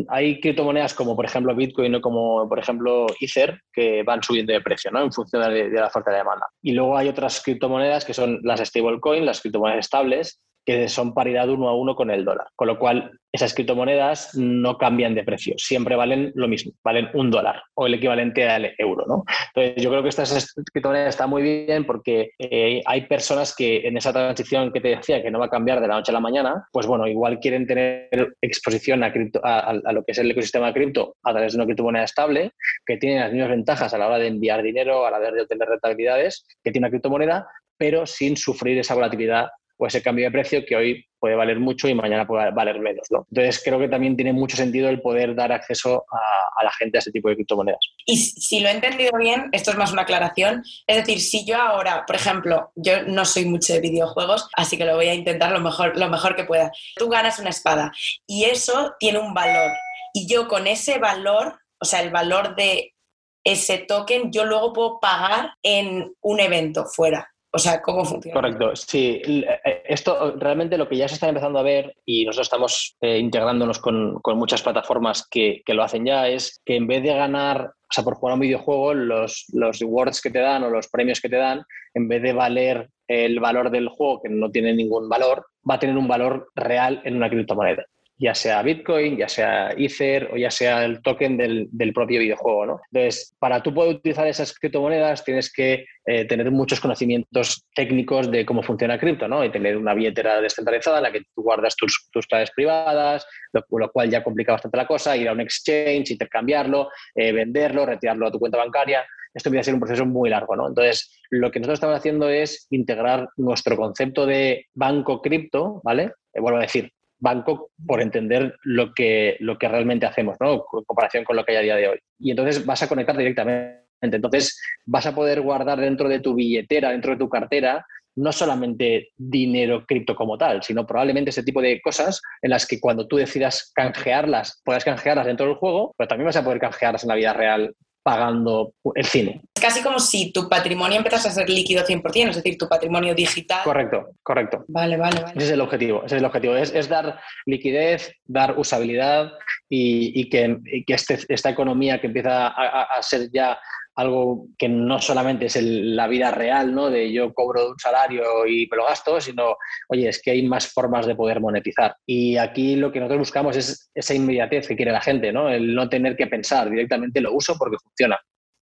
hay 0.09 0.41
criptomonedas 0.41 0.93
como 0.93 1.15
por 1.15 1.23
ejemplo 1.23 1.55
Bitcoin 1.55 1.95
o 1.95 2.01
como 2.01 2.47
por 2.49 2.59
ejemplo 2.59 3.07
Ether 3.21 3.61
que 3.71 4.03
van 4.03 4.21
subiendo 4.21 4.51
de 4.51 4.59
precio, 4.59 4.91
¿no? 4.91 5.01
En 5.01 5.13
función 5.13 5.41
de, 5.43 5.69
de 5.69 5.79
la 5.79 5.87
oferta 5.87 6.11
de 6.11 6.17
demanda. 6.17 6.45
Y 6.61 6.73
luego 6.73 6.97
hay 6.97 7.07
otras 7.07 7.41
criptomonedas 7.41 8.03
que 8.03 8.13
son 8.13 8.41
las 8.43 8.59
stablecoin, 8.59 9.25
las 9.25 9.39
criptomonedas 9.39 9.85
estables, 9.85 10.41
que 10.67 10.89
son 10.89 11.13
paridad 11.13 11.49
uno 11.49 11.69
a 11.69 11.75
uno 11.77 11.95
con 11.95 12.11
el 12.11 12.25
dólar. 12.25 12.47
Con 12.53 12.67
lo 12.67 12.77
cual, 12.77 13.17
esas 13.31 13.53
criptomonedas 13.53 14.35
no 14.35 14.77
cambian 14.77 15.15
de 15.15 15.23
precio, 15.23 15.53
siempre 15.57 15.95
valen 15.95 16.33
lo 16.35 16.49
mismo, 16.49 16.73
valen 16.83 17.09
un 17.13 17.31
dólar 17.31 17.61
o 17.75 17.87
el 17.87 17.93
equivalente 17.93 18.49
al 18.49 18.73
euro. 18.77 19.05
¿no? 19.07 19.23
Entonces, 19.55 19.81
yo 19.81 19.89
creo 19.89 20.03
que 20.03 20.09
estas 20.09 20.53
criptomonedas 20.73 21.09
están 21.09 21.29
muy 21.29 21.41
bien 21.41 21.85
porque 21.85 22.31
eh, 22.37 22.81
hay 22.85 23.01
personas 23.07 23.55
que 23.55 23.87
en 23.87 23.95
esa 23.95 24.11
transición 24.11 24.73
que 24.73 24.81
te 24.81 24.89
decía 24.89 25.23
que 25.23 25.31
no 25.31 25.39
va 25.39 25.45
a 25.45 25.49
cambiar 25.49 25.79
de 25.79 25.87
la 25.87 25.95
noche 25.95 26.11
a 26.11 26.13
la 26.13 26.19
mañana, 26.19 26.67
pues 26.73 26.85
bueno, 26.85 27.07
igual 27.07 27.39
quieren 27.39 27.65
tener 27.65 28.35
exposición 28.41 29.05
a, 29.05 29.13
a 29.59 29.93
lo 29.93 30.03
que 30.03 30.11
es 30.11 30.17
el 30.17 30.29
ecosistema 30.31 30.67
de 30.67 30.73
cripto 30.73 31.15
a 31.23 31.31
través 31.31 31.53
de 31.53 31.59
una 31.59 31.65
criptomoneda 31.65 32.03
estable, 32.03 32.51
que 32.85 32.97
tiene 32.97 33.21
las 33.21 33.31
mismas 33.31 33.51
ventajas 33.51 33.93
a 33.93 33.97
la 33.97 34.07
hora 34.07 34.19
de 34.19 34.27
enviar 34.27 34.61
dinero, 34.61 35.05
a 35.05 35.11
la 35.11 35.19
hora 35.19 35.31
de 35.31 35.43
obtener 35.43 35.69
rentabilidades, 35.69 36.45
que 36.61 36.71
tiene 36.71 36.87
una 36.87 36.91
criptomoneda, 36.91 37.47
pero 37.77 38.05
sin 38.05 38.35
sufrir 38.35 38.77
esa 38.79 38.95
volatilidad 38.95 39.47
o 39.77 39.87
ese 39.87 40.01
cambio 40.01 40.25
de 40.25 40.31
precio 40.31 40.65
que 40.65 40.75
hoy 40.75 41.05
puede 41.19 41.35
valer 41.35 41.59
mucho 41.59 41.87
y 41.87 41.95
mañana 41.95 42.27
puede 42.27 42.51
valer 42.51 42.79
menos. 42.79 43.07
¿no? 43.09 43.25
Entonces 43.31 43.61
creo 43.63 43.79
que 43.79 43.87
también 43.87 44.15
tiene 44.15 44.33
mucho 44.33 44.57
sentido 44.57 44.89
el 44.89 45.01
poder 45.01 45.35
dar 45.35 45.51
acceso 45.51 46.05
a, 46.11 46.63
la 46.63 46.71
gente 46.71 46.97
a 46.97 46.99
este 46.99 47.11
tipo 47.11 47.29
de 47.29 47.35
criptomonedas. 47.35 47.79
Y 48.05 48.17
si 48.17 48.59
lo 48.59 48.69
he 48.69 48.71
entendido 48.71 49.11
bien, 49.17 49.49
esto 49.51 49.71
es 49.71 49.77
más 49.77 49.91
una 49.93 50.03
aclaración, 50.03 50.63
es 50.85 50.97
decir, 50.97 51.21
si 51.21 51.45
yo 51.45 51.57
ahora, 51.57 52.05
por 52.05 52.15
ejemplo, 52.15 52.71
yo 52.75 53.03
no 53.03 53.25
soy 53.25 53.45
mucho 53.45 53.73
de 53.73 53.79
videojuegos, 53.79 54.49
así 54.55 54.77
que 54.77 54.85
lo 54.85 54.95
voy 54.95 55.07
a 55.07 55.13
intentar 55.13 55.51
lo 55.51 55.59
mejor, 55.59 55.97
lo 55.97 56.09
mejor 56.09 56.35
que 56.35 56.43
pueda. 56.43 56.71
Tú 56.95 57.09
ganas 57.09 57.39
una 57.39 57.49
espada 57.49 57.91
y 58.25 58.45
eso 58.45 58.95
tiene 58.99 59.19
un 59.19 59.33
valor 59.33 59.71
y 60.13 60.27
yo 60.27 60.47
con 60.47 60.65
ese 60.65 60.97
valor, 60.97 61.59
o 61.79 61.85
sea, 61.85 62.01
el 62.01 62.09
valor 62.09 62.55
de 62.55 62.95
ese 63.43 63.77
token, 63.77 64.31
yo 64.31 64.45
luego 64.45 64.73
puedo 64.73 64.99
pagar 64.99 65.53
en 65.63 66.13
un 66.21 66.39
evento 66.39 66.85
fuera. 66.85 67.31
O 67.51 67.59
sea, 67.59 67.81
¿cómo 67.81 68.03
funciona? 68.03 68.35
Correcto, 68.35 68.75
sí. 68.75 69.21
Eh, 69.25 69.83
esto 69.85 70.35
realmente 70.37 70.77
lo 70.77 70.87
que 70.87 70.97
ya 70.97 71.07
se 71.07 71.15
está 71.15 71.29
empezando 71.29 71.59
a 71.59 71.63
ver 71.63 71.95
y 72.05 72.25
nosotros 72.25 72.47
estamos 72.47 72.95
eh, 73.01 73.17
integrándonos 73.17 73.79
con, 73.79 74.19
con, 74.21 74.37
muchas 74.37 74.61
plataformas 74.61 75.25
que, 75.29 75.61
que, 75.65 75.73
lo 75.73 75.83
hacen 75.83 76.05
ya 76.05 76.27
es 76.27 76.61
que 76.65 76.75
en 76.75 76.87
vez 76.87 77.03
de 77.03 77.13
ganar, 77.13 77.61
o 77.61 77.91
sea, 77.93 78.03
por 78.03 78.15
jugar 78.15 78.31
a 78.31 78.35
un 78.35 78.41
videojuego, 78.41 78.93
los, 78.93 79.45
los 79.53 79.79
rewards 79.79 80.21
que 80.21 80.29
te 80.29 80.39
dan 80.39 80.63
o 80.63 80.69
los 80.69 80.89
premios 80.89 81.21
que 81.21 81.29
te 81.29 81.37
dan, 81.37 81.63
en 81.93 82.07
vez 82.07 82.21
de 82.21 82.33
valer 82.33 82.89
el 83.07 83.39
valor 83.39 83.71
del 83.71 83.87
juego, 83.87 84.21
que 84.21 84.29
no 84.29 84.51
tiene 84.51 84.73
ningún 84.73 85.07
valor, 85.07 85.47
va 85.69 85.75
a 85.75 85.79
tener 85.79 85.97
un 85.97 86.07
valor 86.07 86.49
real 86.55 87.01
en 87.05 87.15
una 87.15 87.29
criptomoneda. 87.29 87.85
Ya 88.19 88.33
sea 88.33 88.63
Bitcoin, 88.63 89.17
ya 89.17 89.29
sea 89.29 89.71
Ether 89.77 90.29
o 90.33 90.37
ya 90.37 90.49
sea 90.49 90.83
el 90.85 91.01
token 91.01 91.37
del, 91.37 91.93
propio 91.93 92.19
videojuego. 92.19 92.65
¿no? 92.65 92.79
Entonces, 92.91 93.35
para 93.39 93.61
tú 93.61 93.73
poder 93.73 93.95
utilizar 93.95 94.27
esas 94.27 94.53
criptomonedas 94.53 95.23
tienes 95.23 95.51
que 95.51 95.85
eh, 96.05 96.25
tener 96.25 96.49
muchos 96.51 96.79
conocimientos 96.79 97.65
técnicos 97.75 98.31
de 98.31 98.45
cómo 98.45 98.63
funciona 98.63 98.99
cripto 98.99 99.27
¿no? 99.27 99.43
y 99.43 99.51
tener 99.51 99.77
una 99.77 99.93
billetera 99.93 100.41
descentralizada 100.41 100.97
en 100.97 101.03
la 101.03 101.11
que 101.11 101.21
tú 101.35 101.43
guardas 101.43 101.75
tus, 101.75 102.09
tus 102.11 102.25
claves 102.25 102.51
privadas, 102.55 103.25
lo, 103.53 103.91
cual 103.91 104.09
ya 104.09 104.23
complica 104.23 104.53
bastante 104.53 104.77
la 104.77 104.87
cosa, 104.87 105.15
ir 105.15 105.29
a 105.29 105.33
un 105.33 105.41
exchange, 105.41 106.11
intercambiarlo, 106.11 106.89
eh, 107.15 107.31
venderlo, 107.31 107.85
retirarlo 107.85 108.27
a 108.27 108.31
tu 108.31 108.39
cuenta 108.39 108.57
bancaria 108.57 109.05
esto 109.37 109.51
a 109.57 109.63
ser 109.63 109.73
un 109.75 109.79
proceso 109.79 110.05
muy 110.05 110.29
largo. 110.29 110.55
¿no? 110.55 110.67
Entonces, 110.67 111.21
lo 111.29 111.51
que 111.51 111.59
nosotros 111.59 111.77
estamos 111.77 111.97
haciendo 111.97 112.29
es 112.29 112.67
integrar 112.71 113.29
nuestro 113.37 113.77
concepto 113.77 114.25
de 114.25 114.65
banco 114.73 115.21
cripto, 115.21 115.79
¿vale? 115.83 116.13
Eh, 116.33 116.41
vuelvo 116.41 116.57
a 116.57 116.61
decir, 116.61 116.91
banco 117.19 117.71
por 117.85 118.01
entender 118.01 118.55
lo 118.63 118.93
que, 118.93 119.37
lo 119.39 119.57
que 119.57 119.67
realmente 119.67 120.05
hacemos, 120.05 120.37
¿no? 120.39 120.53
En 120.53 120.83
comparación 120.85 121.23
con 121.23 121.35
lo 121.35 121.43
que 121.43 121.53
hay 121.53 121.57
a 121.57 121.61
día 121.61 121.75
de 121.75 121.87
hoy. 121.89 121.99
Y 122.19 122.31
entonces 122.31 122.65
vas 122.65 122.83
a 122.83 122.87
conectar 122.87 123.17
directamente. 123.17 123.85
Entonces 124.01 124.61
vas 124.85 125.05
a 125.07 125.15
poder 125.15 125.41
guardar 125.41 125.79
dentro 125.79 126.07
de 126.07 126.19
tu 126.19 126.35
billetera, 126.35 126.91
dentro 126.91 127.11
de 127.11 127.17
tu 127.17 127.29
cartera, 127.29 127.85
no 128.15 128.31
solamente 128.31 129.09
dinero 129.15 129.85
cripto 129.85 130.15
como 130.15 130.37
tal, 130.37 130.63
sino 130.63 130.85
probablemente 130.85 131.29
ese 131.29 131.43
tipo 131.43 131.61
de 131.61 131.79
cosas 131.81 132.21
en 132.41 132.49
las 132.49 132.65
que 132.65 132.79
cuando 132.79 133.07
tú 133.07 133.17
decidas 133.17 133.71
canjearlas, 133.75 134.61
puedas 134.63 134.83
canjearlas 134.83 135.27
dentro 135.27 135.45
del 135.45 135.55
juego, 135.55 135.93
pero 135.97 136.07
también 136.07 136.25
vas 136.25 136.35
a 136.35 136.43
poder 136.43 136.59
canjearlas 136.59 137.03
en 137.03 137.09
la 137.09 137.15
vida 137.15 137.33
real 137.33 137.75
pagando 138.03 138.73
el 138.95 139.05
cine. 139.05 139.41
Es 139.57 139.61
casi 139.61 139.81
como 139.81 139.99
si 139.99 140.31
tu 140.31 140.47
patrimonio 140.47 140.99
empezase 140.99 141.29
a 141.29 141.31
ser 141.31 141.49
líquido 141.49 141.83
100%, 141.83 142.29
es 142.29 142.35
decir, 142.35 142.59
tu 142.59 142.69
patrimonio 142.69 143.15
digital. 143.15 143.61
Correcto, 143.63 144.11
correcto. 144.21 144.65
Vale, 144.67 144.97
vale, 144.97 145.19
vale. 145.19 145.33
Ese 145.35 145.45
es 145.47 145.51
el 145.53 145.61
objetivo, 145.61 146.03
ese 146.05 146.17
es 146.17 146.19
el 146.19 146.25
objetivo, 146.25 146.55
es, 146.55 146.87
dar 146.87 147.19
liquidez, 147.47 148.13
dar 148.23 148.59
usabilidad 148.59 149.31
y, 149.67 150.29
que, 150.29 150.59
este, 150.85 151.17
esta 151.27 151.49
economía 151.49 151.99
que 151.99 152.05
empieza 152.05 152.49
a 152.49 153.01
ser 153.01 153.31
ya 153.33 153.57
algo 153.95 154.45
que 154.59 154.69
no 154.69 155.01
solamente 155.01 155.47
es 155.47 155.59
la 155.59 156.07
vida 156.07 156.29
real, 156.29 156.75
¿no? 156.75 156.91
De 156.91 157.11
yo 157.11 157.33
cobro 157.33 157.71
un 157.71 157.79
salario 157.79 158.45
y 158.45 158.67
me 158.69 158.77
lo 158.77 158.85
gasto, 158.85 159.19
sino, 159.19 159.55
oye, 159.89 160.07
es 160.07 160.21
que 160.21 160.29
hay 160.29 160.43
más 160.43 160.71
formas 160.71 161.07
de 161.07 161.15
poder 161.15 161.41
monetizar. 161.41 161.95
Y 162.05 162.37
aquí 162.37 162.75
lo 162.75 162.91
que 162.91 162.99
nosotros 162.99 163.21
buscamos 163.21 163.57
es 163.57 163.89
esa 163.95 164.13
inmediatez 164.13 164.67
que 164.67 164.75
quiere 164.75 164.91
la 164.91 165.01
gente, 165.01 165.33
¿no? 165.33 165.49
El 165.49 165.73
no 165.73 165.89
tener 165.89 166.15
que 166.15 166.27
pensar, 166.27 166.69
directamente 166.69 167.21
lo 167.21 167.33
uso 167.33 167.55
porque 167.57 167.77
funciona. 167.83 168.19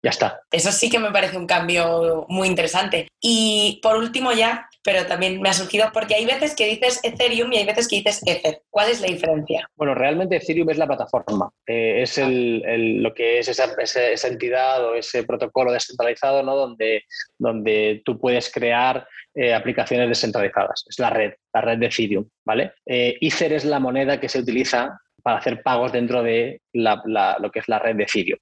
Ya 0.02 0.10
está. 0.10 0.40
Eso 0.52 0.70
sí 0.70 0.90
que 0.90 1.00
me 1.00 1.10
parece 1.10 1.36
un 1.36 1.46
cambio 1.46 2.24
muy 2.28 2.46
interesante. 2.46 3.08
Y 3.20 3.80
por 3.82 3.96
último 3.96 4.32
ya, 4.32 4.68
pero 4.84 5.06
también 5.06 5.40
me 5.40 5.48
ha 5.48 5.52
surgido 5.52 5.90
porque 5.92 6.14
hay 6.14 6.24
veces 6.24 6.54
que 6.54 6.66
dices 6.66 7.00
Ethereum 7.02 7.52
y 7.52 7.58
hay 7.58 7.66
veces 7.66 7.88
que 7.88 7.96
dices 7.96 8.22
Ether. 8.24 8.62
¿Cuál 8.70 8.90
es 8.90 9.00
la 9.00 9.08
diferencia? 9.08 9.68
Bueno, 9.74 9.94
realmente 9.94 10.36
Ethereum 10.36 10.70
es 10.70 10.78
la 10.78 10.86
plataforma, 10.86 11.50
eh, 11.66 12.02
es 12.02 12.16
el, 12.16 13.02
lo 13.02 13.12
que 13.12 13.40
es 13.40 13.48
esa, 13.48 13.74
esa, 13.76 14.28
entidad 14.28 14.84
o 14.84 14.94
ese 14.94 15.24
protocolo 15.24 15.72
descentralizado 15.72 16.44
¿no? 16.44 16.54
donde, 16.54 17.02
donde 17.36 18.02
tú 18.04 18.20
puedes 18.20 18.52
crear 18.52 19.06
eh, 19.34 19.52
aplicaciones 19.52 20.08
descentralizadas. 20.08 20.84
Es 20.88 20.98
la 21.00 21.10
red, 21.10 21.32
la 21.52 21.60
red 21.60 21.78
de 21.78 21.86
Ethereum. 21.86 22.28
¿vale? 22.44 22.72
Eh, 22.86 23.18
Ether 23.20 23.52
es 23.52 23.64
la 23.64 23.80
moneda 23.80 24.20
que 24.20 24.28
se 24.28 24.38
utiliza 24.38 25.00
para 25.22 25.38
hacer 25.38 25.62
pagos 25.62 25.92
dentro 25.92 26.22
de 26.22 26.60
lo 26.72 27.50
que 27.50 27.58
es 27.58 27.68
la 27.68 27.78
red 27.80 27.96
de 27.96 28.04
Ethereum. 28.04 28.38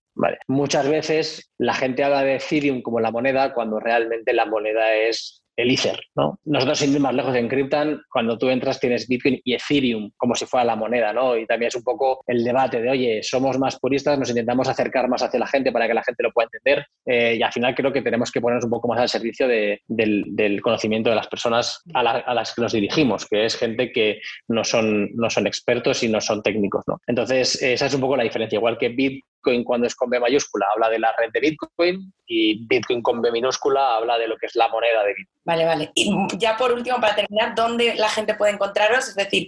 Muchas 0.48 0.88
veces 0.88 1.52
la 1.58 1.74
gente 1.74 2.04
habla 2.04 2.22
de 2.22 2.36
Ethereum 2.36 2.82
como 2.82 3.00
la 3.00 3.10
moneda 3.10 3.52
cuando 3.52 3.78
realmente 3.80 4.32
la 4.32 4.46
moneda 4.46 4.94
es 4.94 5.42
el 5.56 5.70
Ether, 5.70 5.98
¿no? 6.14 6.38
Nosotros 6.44 6.78
sin 6.78 6.92
ir 6.92 7.00
más 7.00 7.14
lejos 7.14 7.34
en 7.34 7.48
Cryptan, 7.48 8.02
cuando 8.10 8.36
tú 8.36 8.50
entras 8.50 8.78
tienes 8.78 9.08
Bitcoin 9.08 9.40
y 9.42 9.54
Ethereum 9.54 10.10
como 10.16 10.34
si 10.34 10.44
fuera 10.44 10.64
la 10.64 10.76
moneda, 10.76 11.12
¿no? 11.12 11.36
Y 11.36 11.46
también 11.46 11.68
es 11.68 11.76
un 11.76 11.82
poco 11.82 12.22
el 12.26 12.44
debate 12.44 12.80
de, 12.82 12.90
oye, 12.90 13.22
somos 13.22 13.58
más 13.58 13.78
puristas, 13.78 14.18
nos 14.18 14.28
intentamos 14.28 14.68
acercar 14.68 15.08
más 15.08 15.22
hacia 15.22 15.40
la 15.40 15.46
gente 15.46 15.72
para 15.72 15.86
que 15.88 15.94
la 15.94 16.04
gente 16.04 16.22
lo 16.22 16.30
pueda 16.32 16.48
entender 16.52 16.86
eh, 17.06 17.36
y 17.38 17.42
al 17.42 17.52
final 17.52 17.74
creo 17.74 17.92
que 17.92 18.02
tenemos 18.02 18.30
que 18.30 18.40
ponernos 18.40 18.64
un 18.64 18.70
poco 18.70 18.88
más 18.88 19.00
al 19.00 19.08
servicio 19.08 19.48
del, 19.48 20.60
conocimiento 20.60 21.10
de 21.10 21.16
las 21.16 21.28
personas 21.28 21.82
a, 21.94 22.34
las 22.34 22.54
que 22.54 22.62
nos 22.62 22.72
dirigimos, 22.72 23.26
que 23.26 23.46
es 23.46 23.56
gente 23.56 23.92
que 23.92 24.20
no 24.48 24.64
son, 24.64 25.10
no 25.14 25.30
son 25.30 25.46
expertos 25.46 26.02
y 26.02 26.08
no 26.08 26.20
son 26.20 26.42
técnicos, 26.42 26.84
¿no? 26.86 27.00
Entonces, 27.06 27.62
esa 27.62 27.86
es 27.86 27.94
un 27.94 28.00
poco 28.00 28.16
la 28.16 28.24
diferencia, 28.24 28.56
igual 28.56 28.78
que 28.78 28.88
Bitcoin 28.90 29.22
Bitcoin 29.36 29.64
cuando 29.64 29.86
es 29.86 29.94
con 29.94 30.10
B 30.10 30.20
mayúscula 30.20 30.66
habla 30.74 30.88
de 30.88 30.98
la 30.98 31.14
red 31.16 31.30
de 31.32 31.40
Bitcoin 31.40 32.12
y 32.26 32.66
Bitcoin 32.66 33.02
con 33.02 33.20
B 33.20 33.30
minúscula 33.30 33.96
habla 33.96 34.18
de 34.18 34.28
lo 34.28 34.36
que 34.36 34.46
es 34.46 34.54
la 34.56 34.68
moneda 34.68 35.04
de 35.04 35.14
Bitcoin. 35.14 35.42
Vale, 35.44 35.64
vale. 35.64 35.90
Y 35.94 36.12
ya 36.38 36.56
por 36.56 36.72
último, 36.72 37.00
para 37.00 37.14
terminar, 37.14 37.54
¿dónde 37.54 37.94
la 37.94 38.08
gente 38.08 38.34
puede 38.34 38.52
encontraros? 38.52 39.08
Es 39.08 39.14
decir, 39.14 39.46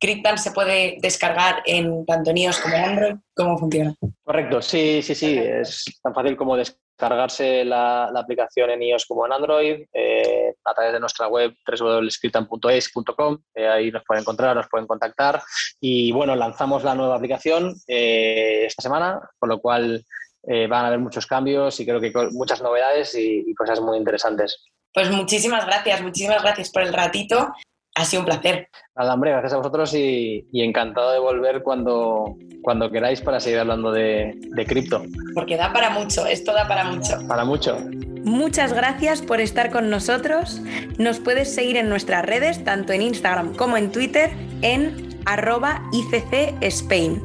Cryptan 0.00 0.38
se 0.38 0.52
puede 0.52 0.96
descargar 1.00 1.62
en 1.66 2.06
tanto 2.06 2.30
en 2.30 2.38
iOS 2.38 2.58
como 2.58 2.74
en 2.74 2.84
Android. 2.84 3.14
¿Cómo 3.34 3.58
funciona? 3.58 3.94
Correcto, 4.24 4.62
sí, 4.62 5.02
sí, 5.02 5.14
sí. 5.14 5.38
Es 5.38 5.84
tan 6.02 6.14
fácil 6.14 6.36
como 6.36 6.56
descargar 6.56 6.80
cargarse 7.00 7.64
la, 7.64 8.04
aplicación 8.14 8.70
en 8.70 8.82
iOS 8.82 9.06
como 9.06 9.26
en 9.26 9.32
Android 9.32 9.86
eh, 9.92 10.54
a 10.64 10.74
través 10.74 10.92
de 10.92 11.00
nuestra 11.00 11.26
web 11.26 11.54
www.scriptan.es.com. 11.66 13.38
Eh, 13.54 13.66
ahí 13.66 13.90
nos 13.90 14.04
pueden 14.04 14.20
encontrar, 14.20 14.54
nos 14.54 14.68
pueden 14.68 14.86
contactar. 14.86 15.42
Y 15.80 16.12
bueno, 16.12 16.36
lanzamos 16.36 16.84
la 16.84 16.94
nueva 16.94 17.16
aplicación 17.16 17.74
eh, 17.88 18.64
esta 18.66 18.82
semana, 18.82 19.18
con 19.38 19.48
lo 19.48 19.58
cual 19.58 20.04
van 20.42 20.72
a 20.72 20.86
haber 20.86 20.98
muchos 20.98 21.26
cambios 21.26 21.78
y 21.80 21.84
creo 21.86 22.00
que 22.00 22.10
muchas 22.32 22.62
novedades 22.62 23.14
y, 23.14 23.54
cosas 23.54 23.78
muy 23.78 23.98
interesantes. 23.98 24.64
Pues 24.92 25.10
muchísimas 25.10 25.66
gracias, 25.66 26.00
muchísimas 26.00 26.42
gracias 26.42 26.70
por 26.70 26.82
el 26.82 26.94
ratito. 26.94 27.52
Ha 27.94 28.04
sido 28.04 28.20
un 28.20 28.26
placer. 28.26 28.68
Nada, 28.96 29.14
hombre, 29.14 29.30
gracias 29.32 29.52
a 29.52 29.56
vosotros 29.56 29.92
y, 29.94 30.46
encantado 30.52 31.12
de 31.12 31.18
volver 31.18 31.62
cuando, 31.62 32.36
cuando 32.62 32.90
queráis 32.90 33.20
para 33.20 33.40
seguir 33.40 33.58
hablando 33.58 33.90
de, 33.90 34.32
de 34.36 34.66
cripto. 34.66 35.02
Porque 35.34 35.56
da 35.56 35.72
para 35.72 35.90
mucho, 35.90 36.26
esto 36.26 36.52
da 36.52 36.68
para 36.68 36.84
mucho. 36.84 37.18
Para 37.26 37.44
mucho. 37.44 37.78
Muchas 38.24 38.72
gracias 38.72 39.22
por 39.22 39.40
estar 39.40 39.70
con 39.70 39.90
nosotros. 39.90 40.60
Nos 40.98 41.18
puedes 41.20 41.52
seguir 41.54 41.76
en 41.76 41.88
nuestras 41.88 42.24
redes, 42.24 42.62
tanto 42.64 42.92
en 42.92 43.02
Instagram 43.02 43.54
como 43.54 43.76
en 43.76 43.90
Twitter, 43.90 44.30
en 44.62 45.10
arroba 45.24 45.82
ICC 45.92 46.62
Spain. 46.62 47.22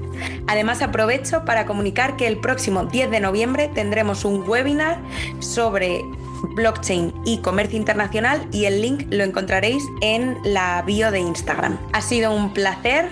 Además 0.48 0.82
aprovecho 0.82 1.44
para 1.46 1.66
comunicar 1.66 2.16
que 2.18 2.28
el 2.28 2.40
próximo 2.40 2.86
10 2.86 3.12
de 3.12 3.20
noviembre 3.20 3.70
tendremos 3.74 4.26
un 4.26 4.48
webinar 4.48 5.00
sobre 5.40 6.02
blockchain 6.56 7.14
y 7.26 7.40
comercio 7.40 7.78
internacional 7.78 8.48
y 8.52 8.66
el 8.66 8.82
link 8.82 9.08
lo 9.10 9.24
encontraréis 9.24 9.84
en 10.02 10.38
la 10.44 10.82
bio 10.82 11.12
de 11.12 11.20
Instagram. 11.20 11.78
Ha 11.94 12.02
sido 12.02 12.34
un 12.34 12.54
placer 12.54 13.10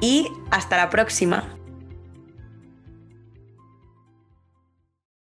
y 0.00 0.28
hasta 0.50 0.76
la 0.76 0.90
próxima. 0.90 1.44